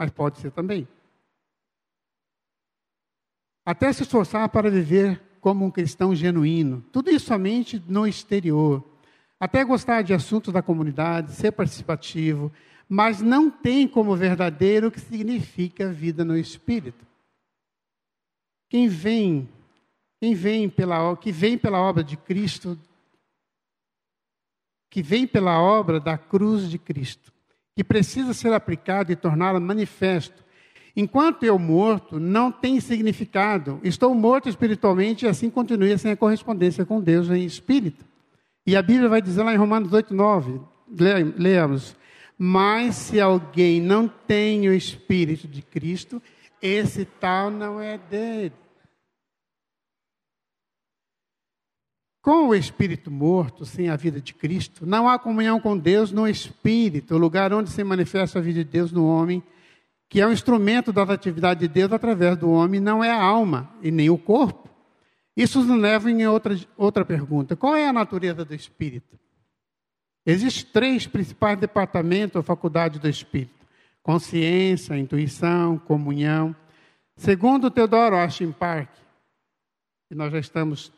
mas 0.00 0.10
pode 0.10 0.38
ser 0.38 0.50
também. 0.50 0.88
Até 3.66 3.92
se 3.92 4.02
esforçar 4.02 4.48
para 4.48 4.70
viver 4.70 5.20
como 5.42 5.62
um 5.62 5.70
cristão 5.70 6.14
genuíno, 6.14 6.82
tudo 6.90 7.10
isso 7.10 7.26
somente 7.26 7.82
no 7.86 8.06
exterior. 8.06 8.82
Até 9.38 9.62
gostar 9.62 10.00
de 10.00 10.14
assuntos 10.14 10.54
da 10.54 10.62
comunidade, 10.62 11.32
ser 11.32 11.52
participativo, 11.52 12.50
mas 12.88 13.20
não 13.20 13.50
tem 13.50 13.86
como 13.86 14.16
verdadeiro 14.16 14.88
o 14.88 14.90
que 14.90 14.98
significa 14.98 15.92
vida 15.92 16.24
no 16.24 16.34
espírito. 16.34 17.06
Quem 18.70 18.86
vem, 18.86 19.48
quem 20.20 20.32
vem 20.32 20.68
pela 20.68 21.16
que 21.16 21.32
vem 21.32 21.58
pela 21.58 21.80
obra 21.80 22.04
de 22.04 22.16
Cristo, 22.16 22.78
que 24.88 25.02
vem 25.02 25.26
pela 25.26 25.60
obra 25.60 25.98
da 25.98 26.16
cruz 26.16 26.70
de 26.70 26.78
Cristo, 26.78 27.32
que 27.76 27.82
precisa 27.82 28.32
ser 28.32 28.52
aplicado 28.52 29.10
e 29.10 29.16
torná-la 29.16 29.58
manifesto. 29.58 30.44
Enquanto 30.96 31.42
eu 31.42 31.58
morto, 31.58 32.20
não 32.20 32.52
tem 32.52 32.80
significado. 32.80 33.80
Estou 33.82 34.14
morto 34.14 34.48
espiritualmente 34.48 35.24
e 35.24 35.28
assim 35.28 35.50
continue 35.50 35.96
sem 35.98 36.12
a 36.12 36.16
correspondência 36.16 36.86
com 36.86 37.00
Deus 37.00 37.28
em 37.28 37.44
espírito. 37.44 38.04
E 38.64 38.76
a 38.76 38.82
Bíblia 38.82 39.08
vai 39.08 39.20
dizer 39.20 39.42
lá 39.42 39.52
em 39.52 39.58
Romanos 39.58 39.92
8, 39.92 40.14
9, 40.14 40.60
leamos. 41.36 41.96
Mas 42.38 42.94
se 42.94 43.20
alguém 43.20 43.80
não 43.80 44.06
tem 44.06 44.68
o 44.68 44.72
Espírito 44.72 45.48
de 45.48 45.60
Cristo, 45.60 46.22
esse 46.60 47.04
tal 47.04 47.50
não 47.50 47.80
é 47.80 47.98
dele. 47.98 48.54
Com 52.22 52.48
o 52.48 52.54
espírito 52.54 53.10
morto, 53.10 53.64
sem 53.64 53.88
a 53.88 53.96
vida 53.96 54.20
de 54.20 54.34
Cristo, 54.34 54.84
não 54.84 55.08
há 55.08 55.18
comunhão 55.18 55.58
com 55.58 55.76
Deus 55.76 56.12
no 56.12 56.28
espírito, 56.28 57.14
o 57.14 57.18
lugar 57.18 57.52
onde 57.52 57.70
se 57.70 57.82
manifesta 57.82 58.38
a 58.38 58.42
vida 58.42 58.62
de 58.62 58.70
Deus 58.70 58.92
no 58.92 59.06
homem, 59.06 59.42
que 60.06 60.20
é 60.20 60.26
um 60.26 60.32
instrumento 60.32 60.92
da 60.92 61.02
atividade 61.02 61.60
de 61.60 61.68
Deus 61.68 61.92
através 61.92 62.36
do 62.36 62.50
homem, 62.50 62.78
não 62.78 63.02
é 63.02 63.10
a 63.10 63.22
alma 63.22 63.70
e 63.80 63.90
nem 63.90 64.10
o 64.10 64.18
corpo. 64.18 64.68
Isso 65.36 65.62
nos 65.62 65.80
leva 65.80 66.10
em 66.10 66.26
outra, 66.26 66.58
outra 66.76 67.04
pergunta: 67.04 67.56
qual 67.56 67.74
é 67.74 67.88
a 67.88 67.92
natureza 67.92 68.44
do 68.44 68.54
espírito? 68.54 69.18
Existem 70.26 70.70
três 70.72 71.06
principais 71.06 71.58
departamentos 71.58 72.36
ou 72.36 72.42
faculdades 72.42 72.98
do 72.98 73.08
espírito: 73.08 73.59
consciência, 74.10 74.98
intuição, 74.98 75.78
comunhão. 75.78 76.56
Segundo 77.16 77.70
Teodoro 77.70 78.16
Ashton 78.16 78.50
Park, 78.50 78.90
e 80.10 80.16
nós 80.16 80.32
já 80.32 80.40
estamos 80.40 80.90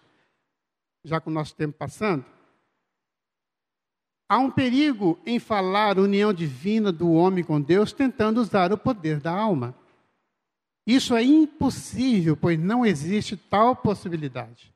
já 1.04 1.20
com 1.20 1.28
o 1.28 1.32
nosso 1.32 1.54
tempo 1.54 1.76
passando, 1.76 2.24
há 4.26 4.38
um 4.38 4.50
perigo 4.50 5.20
em 5.26 5.38
falar 5.38 5.98
união 5.98 6.32
divina 6.32 6.90
do 6.90 7.12
homem 7.12 7.44
com 7.44 7.60
Deus 7.60 7.92
tentando 7.92 8.40
usar 8.40 8.72
o 8.72 8.78
poder 8.78 9.20
da 9.20 9.30
alma. 9.30 9.74
Isso 10.86 11.14
é 11.14 11.22
impossível, 11.22 12.34
pois 12.34 12.58
não 12.58 12.86
existe 12.86 13.36
tal 13.36 13.76
possibilidade. 13.76 14.72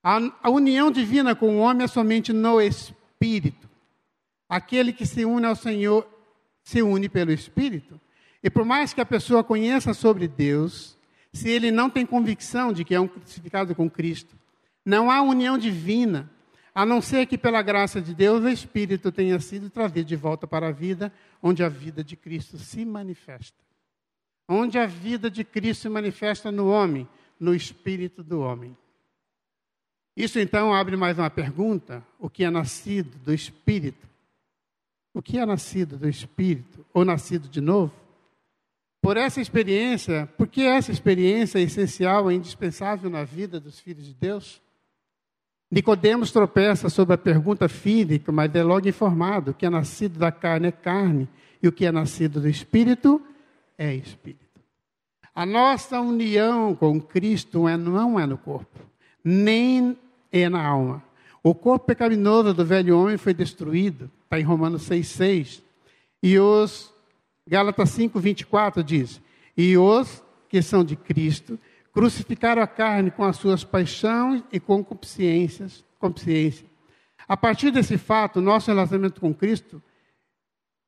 A 0.00 0.48
união 0.48 0.92
divina 0.92 1.34
com 1.34 1.56
o 1.56 1.58
homem 1.58 1.86
é 1.86 1.88
somente 1.88 2.32
no 2.32 2.60
espírito. 2.60 3.68
Aquele 4.48 4.92
que 4.92 5.04
se 5.04 5.24
une 5.24 5.44
ao 5.44 5.56
Senhor 5.56 6.06
se 6.70 6.82
une 6.82 7.08
pelo 7.08 7.32
espírito. 7.32 8.00
E 8.42 8.48
por 8.48 8.64
mais 8.64 8.94
que 8.94 9.00
a 9.00 9.06
pessoa 9.06 9.42
conheça 9.42 9.92
sobre 9.92 10.28
Deus, 10.28 10.96
se 11.32 11.48
ele 11.48 11.72
não 11.72 11.90
tem 11.90 12.06
convicção 12.06 12.72
de 12.72 12.84
que 12.84 12.94
é 12.94 13.00
um 13.00 13.08
crucificado 13.08 13.74
com 13.74 13.90
Cristo, 13.90 14.36
não 14.84 15.10
há 15.10 15.20
união 15.20 15.58
divina, 15.58 16.30
a 16.72 16.86
não 16.86 17.02
ser 17.02 17.26
que 17.26 17.36
pela 17.36 17.60
graça 17.60 18.00
de 18.00 18.14
Deus 18.14 18.44
o 18.44 18.48
Espírito 18.48 19.10
tenha 19.10 19.38
sido 19.40 19.68
trazido 19.68 20.06
de 20.06 20.14
volta 20.14 20.46
para 20.46 20.68
a 20.68 20.72
vida, 20.72 21.12
onde 21.42 21.64
a 21.64 21.68
vida 21.68 22.04
de 22.04 22.14
Cristo 22.14 22.56
se 22.56 22.84
manifesta. 22.84 23.58
Onde 24.48 24.78
a 24.78 24.86
vida 24.86 25.28
de 25.28 25.42
Cristo 25.42 25.82
se 25.82 25.88
manifesta 25.88 26.52
no 26.52 26.70
homem, 26.70 27.08
no 27.38 27.52
espírito 27.52 28.22
do 28.22 28.40
homem. 28.40 28.76
Isso 30.16 30.38
então 30.38 30.72
abre 30.72 30.96
mais 30.96 31.18
uma 31.18 31.30
pergunta: 31.30 32.04
o 32.18 32.28
que 32.30 32.44
é 32.44 32.50
nascido 32.50 33.16
do 33.18 33.32
espírito? 33.32 34.09
O 35.12 35.20
que 35.20 35.38
é 35.38 35.44
nascido 35.44 35.96
do 35.96 36.08
espírito 36.08 36.84
ou 36.94 37.04
nascido 37.04 37.48
de 37.48 37.60
novo? 37.60 37.92
Por 39.02 39.16
essa 39.16 39.40
experiência, 39.40 40.28
porque 40.36 40.60
essa 40.62 40.92
experiência 40.92 41.58
é 41.58 41.62
essencial 41.62 42.30
e 42.30 42.34
indispensável 42.34 43.08
na 43.08 43.24
vida 43.24 43.58
dos 43.58 43.80
filhos 43.80 44.06
de 44.06 44.14
Deus? 44.14 44.60
Nicodemos 45.70 46.32
tropeça 46.32 46.88
sobre 46.88 47.14
a 47.14 47.18
pergunta 47.18 47.68
física, 47.68 48.30
mas 48.30 48.54
é 48.54 48.62
logo 48.62 48.88
informado: 48.88 49.52
o 49.52 49.54
que 49.54 49.64
é 49.64 49.70
nascido 49.70 50.18
da 50.18 50.30
carne 50.30 50.68
é 50.68 50.72
carne, 50.72 51.28
e 51.62 51.68
o 51.68 51.72
que 51.72 51.86
é 51.86 51.92
nascido 51.92 52.40
do 52.40 52.48
espírito 52.48 53.22
é 53.78 53.94
espírito. 53.94 54.60
A 55.34 55.46
nossa 55.46 56.00
união 56.00 56.74
com 56.74 57.00
Cristo 57.00 57.66
é, 57.66 57.76
não 57.76 58.18
é 58.18 58.26
no 58.26 58.36
corpo, 58.36 58.78
nem 59.24 59.96
é 60.30 60.48
na 60.48 60.62
alma. 60.62 61.02
O 61.42 61.54
corpo 61.54 61.86
pecaminoso 61.86 62.52
do 62.52 62.64
velho 62.64 62.98
homem 62.98 63.16
foi 63.16 63.32
destruído, 63.32 64.10
está 64.24 64.38
em 64.38 64.44
Romanos 64.44 64.88
6,6. 64.88 65.62
E 66.22 66.38
os 66.38 66.92
Gálatas 67.46 67.90
5,24 67.96 68.82
diz: 68.82 69.20
E 69.56 69.76
os 69.76 70.22
que 70.48 70.60
são 70.60 70.84
de 70.84 70.96
Cristo 70.96 71.58
Crucificaram 71.92 72.62
a 72.62 72.66
carne 72.66 73.10
com 73.10 73.24
as 73.24 73.36
suas 73.36 73.64
paixões 73.64 74.42
e 74.52 74.60
concupiscências. 74.60 75.84
consciência. 75.98 76.66
A 77.28 77.36
partir 77.36 77.70
desse 77.70 77.98
fato, 77.98 78.40
nosso 78.40 78.70
relacionamento 78.70 79.20
com 79.20 79.34
Cristo 79.34 79.82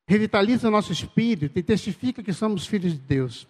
revitaliza 0.07 0.71
nosso 0.71 0.91
espírito 0.91 1.59
e 1.59 1.63
testifica 1.63 2.23
que 2.23 2.33
somos 2.33 2.67
filhos 2.67 2.95
de 2.95 2.99
Deus. 2.99 3.47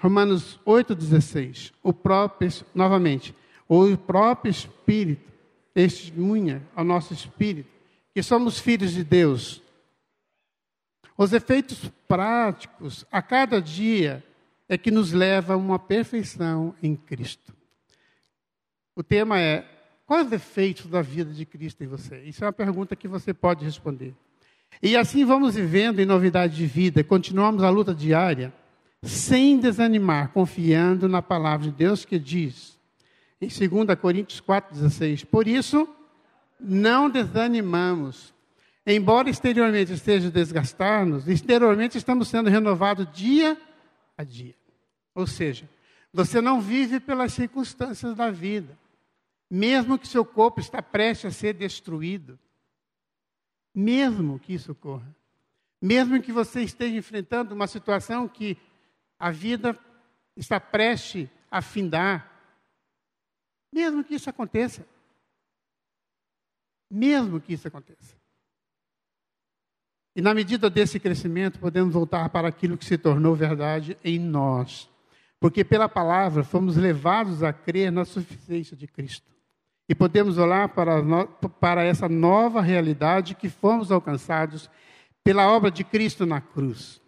Romanos 0.00 0.60
8,16. 0.64 1.72
O 1.82 1.92
próprio, 1.92 2.48
novamente, 2.72 3.34
o 3.82 3.98
próprio 3.98 4.50
Espírito 4.50 5.32
testemunha 5.74 6.62
ao 6.74 6.84
nosso 6.84 7.12
espírito 7.12 7.68
que 8.14 8.22
somos 8.22 8.60
filhos 8.60 8.92
de 8.92 9.02
Deus. 9.02 9.60
Os 11.18 11.32
efeitos 11.32 11.90
práticos 12.06 13.04
a 13.10 13.20
cada 13.20 13.60
dia 13.60 14.24
é 14.68 14.78
que 14.78 14.90
nos 14.90 15.12
leva 15.12 15.54
a 15.54 15.56
uma 15.56 15.78
perfeição 15.78 16.74
em 16.80 16.94
Cristo. 16.94 17.52
O 18.94 19.02
tema 19.02 19.40
é: 19.40 19.68
quais 20.06 20.26
os 20.26 20.32
efeitos 20.32 20.86
da 20.86 21.02
vida 21.02 21.32
de 21.32 21.44
Cristo 21.44 21.82
em 21.82 21.88
você? 21.88 22.22
Isso 22.22 22.44
é 22.44 22.46
uma 22.46 22.52
pergunta 22.52 22.94
que 22.94 23.08
você 23.08 23.34
pode 23.34 23.64
responder. 23.64 24.14
E 24.82 24.96
assim 24.96 25.24
vamos 25.24 25.54
vivendo 25.56 26.00
em 26.00 26.06
novidade 26.06 26.56
de 26.56 26.66
vida, 26.66 27.02
continuamos 27.04 27.62
a 27.62 27.70
luta 27.70 27.94
diária, 27.94 28.52
sem 29.02 29.58
desanimar, 29.58 30.30
confiando 30.32 31.08
na 31.08 31.22
palavra 31.22 31.66
de 31.66 31.72
Deus 31.72 32.04
que 32.04 32.18
diz, 32.18 32.73
em 33.40 33.48
2 33.48 33.98
Coríntios 34.00 34.40
4,16: 34.40 35.24
Por 35.24 35.46
isso, 35.46 35.88
não 36.58 37.10
desanimamos. 37.10 38.34
Embora 38.86 39.30
exteriormente 39.30 39.92
esteja 39.92 40.30
desgastar-nos, 40.30 41.26
exteriormente 41.26 41.96
estamos 41.96 42.28
sendo 42.28 42.50
renovados 42.50 43.06
dia 43.12 43.58
a 44.16 44.22
dia. 44.22 44.54
Ou 45.14 45.26
seja, 45.26 45.68
você 46.12 46.40
não 46.40 46.60
vive 46.60 47.00
pelas 47.00 47.32
circunstâncias 47.32 48.14
da 48.14 48.30
vida. 48.30 48.78
Mesmo 49.50 49.98
que 49.98 50.08
seu 50.08 50.24
corpo 50.24 50.60
está 50.60 50.82
prestes 50.82 51.26
a 51.26 51.30
ser 51.30 51.54
destruído, 51.54 52.38
mesmo 53.74 54.38
que 54.38 54.54
isso 54.54 54.72
ocorra, 54.72 55.14
mesmo 55.80 56.20
que 56.20 56.32
você 56.32 56.62
esteja 56.62 56.96
enfrentando 56.96 57.54
uma 57.54 57.66
situação 57.66 58.26
que 58.26 58.56
a 59.18 59.30
vida 59.30 59.78
está 60.36 60.58
prestes 60.58 61.28
a 61.50 61.60
findar, 61.60 62.33
mesmo 63.74 64.04
que 64.04 64.14
isso 64.14 64.30
aconteça, 64.30 64.86
mesmo 66.88 67.40
que 67.40 67.54
isso 67.54 67.66
aconteça. 67.66 68.14
E 70.14 70.22
na 70.22 70.32
medida 70.32 70.70
desse 70.70 71.00
crescimento, 71.00 71.58
podemos 71.58 71.92
voltar 71.92 72.28
para 72.28 72.46
aquilo 72.46 72.78
que 72.78 72.84
se 72.84 72.96
tornou 72.96 73.34
verdade 73.34 73.98
em 74.04 74.16
nós. 74.16 74.88
Porque 75.40 75.64
pela 75.64 75.88
palavra 75.88 76.44
fomos 76.44 76.76
levados 76.76 77.42
a 77.42 77.52
crer 77.52 77.90
na 77.90 78.04
suficiência 78.04 78.76
de 78.76 78.86
Cristo. 78.86 79.28
E 79.88 79.94
podemos 79.94 80.38
olhar 80.38 80.68
para, 80.68 81.02
para 81.58 81.82
essa 81.82 82.08
nova 82.08 82.60
realidade 82.60 83.34
que 83.34 83.48
fomos 83.48 83.90
alcançados 83.90 84.70
pela 85.24 85.48
obra 85.48 85.68
de 85.68 85.82
Cristo 85.82 86.24
na 86.24 86.40
cruz. 86.40 87.02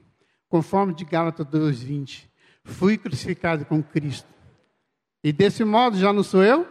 Conforme 0.49 0.93
de 0.93 1.05
Gálatas 1.05 1.47
2,20. 1.47 2.29
Fui 2.65 2.99
crucificado 2.99 3.65
com 3.65 3.81
Cristo. 3.81 4.36
E 5.27 5.33
desse 5.33 5.65
modo 5.65 5.99
já 5.99 6.13
não 6.13 6.23
sou 6.23 6.45
eu? 6.45 6.65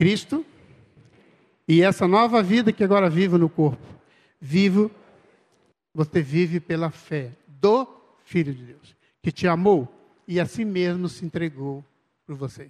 Cristo. 0.00 0.44
E 1.68 1.80
essa 1.80 2.08
nova 2.08 2.42
vida 2.42 2.72
que 2.72 2.82
agora 2.82 3.08
vivo 3.08 3.38
no 3.38 3.48
corpo, 3.48 3.86
vivo, 4.40 4.90
você 5.94 6.20
vive 6.20 6.58
pela 6.58 6.90
fé 6.90 7.30
do 7.46 7.86
Filho 8.24 8.52
de 8.52 8.64
Deus, 8.64 8.96
que 9.22 9.30
te 9.30 9.46
amou 9.46 9.86
e 10.26 10.40
a 10.40 10.44
si 10.44 10.64
mesmo 10.64 11.08
se 11.08 11.24
entregou 11.24 11.84
por 12.26 12.34
você. 12.34 12.68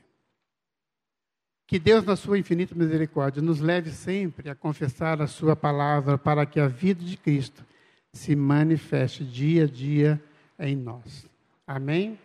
Que 1.67 1.79
Deus, 1.79 2.05
na 2.05 2.15
sua 2.15 2.39
infinita 2.39 2.75
misericórdia, 2.75 3.41
nos 3.41 3.61
leve 3.61 3.91
sempre 3.91 4.51
a 4.51 4.55
confessar 4.55 5.23
a 5.23 5.27
sua 5.27 5.57
palavra 5.57 6.19
para 6.19 6.45
que 6.45 6.61
a 6.61 6.69
vida 6.69 7.03
de 7.03 7.17
Cristo 7.17 7.65
se 8.13 8.37
manifeste 8.37 9.25
dia 9.25 9.65
a 9.65 9.67
dia 9.67 10.23
em 10.59 10.77
nós. 10.77 11.25
Amém? 11.67 12.19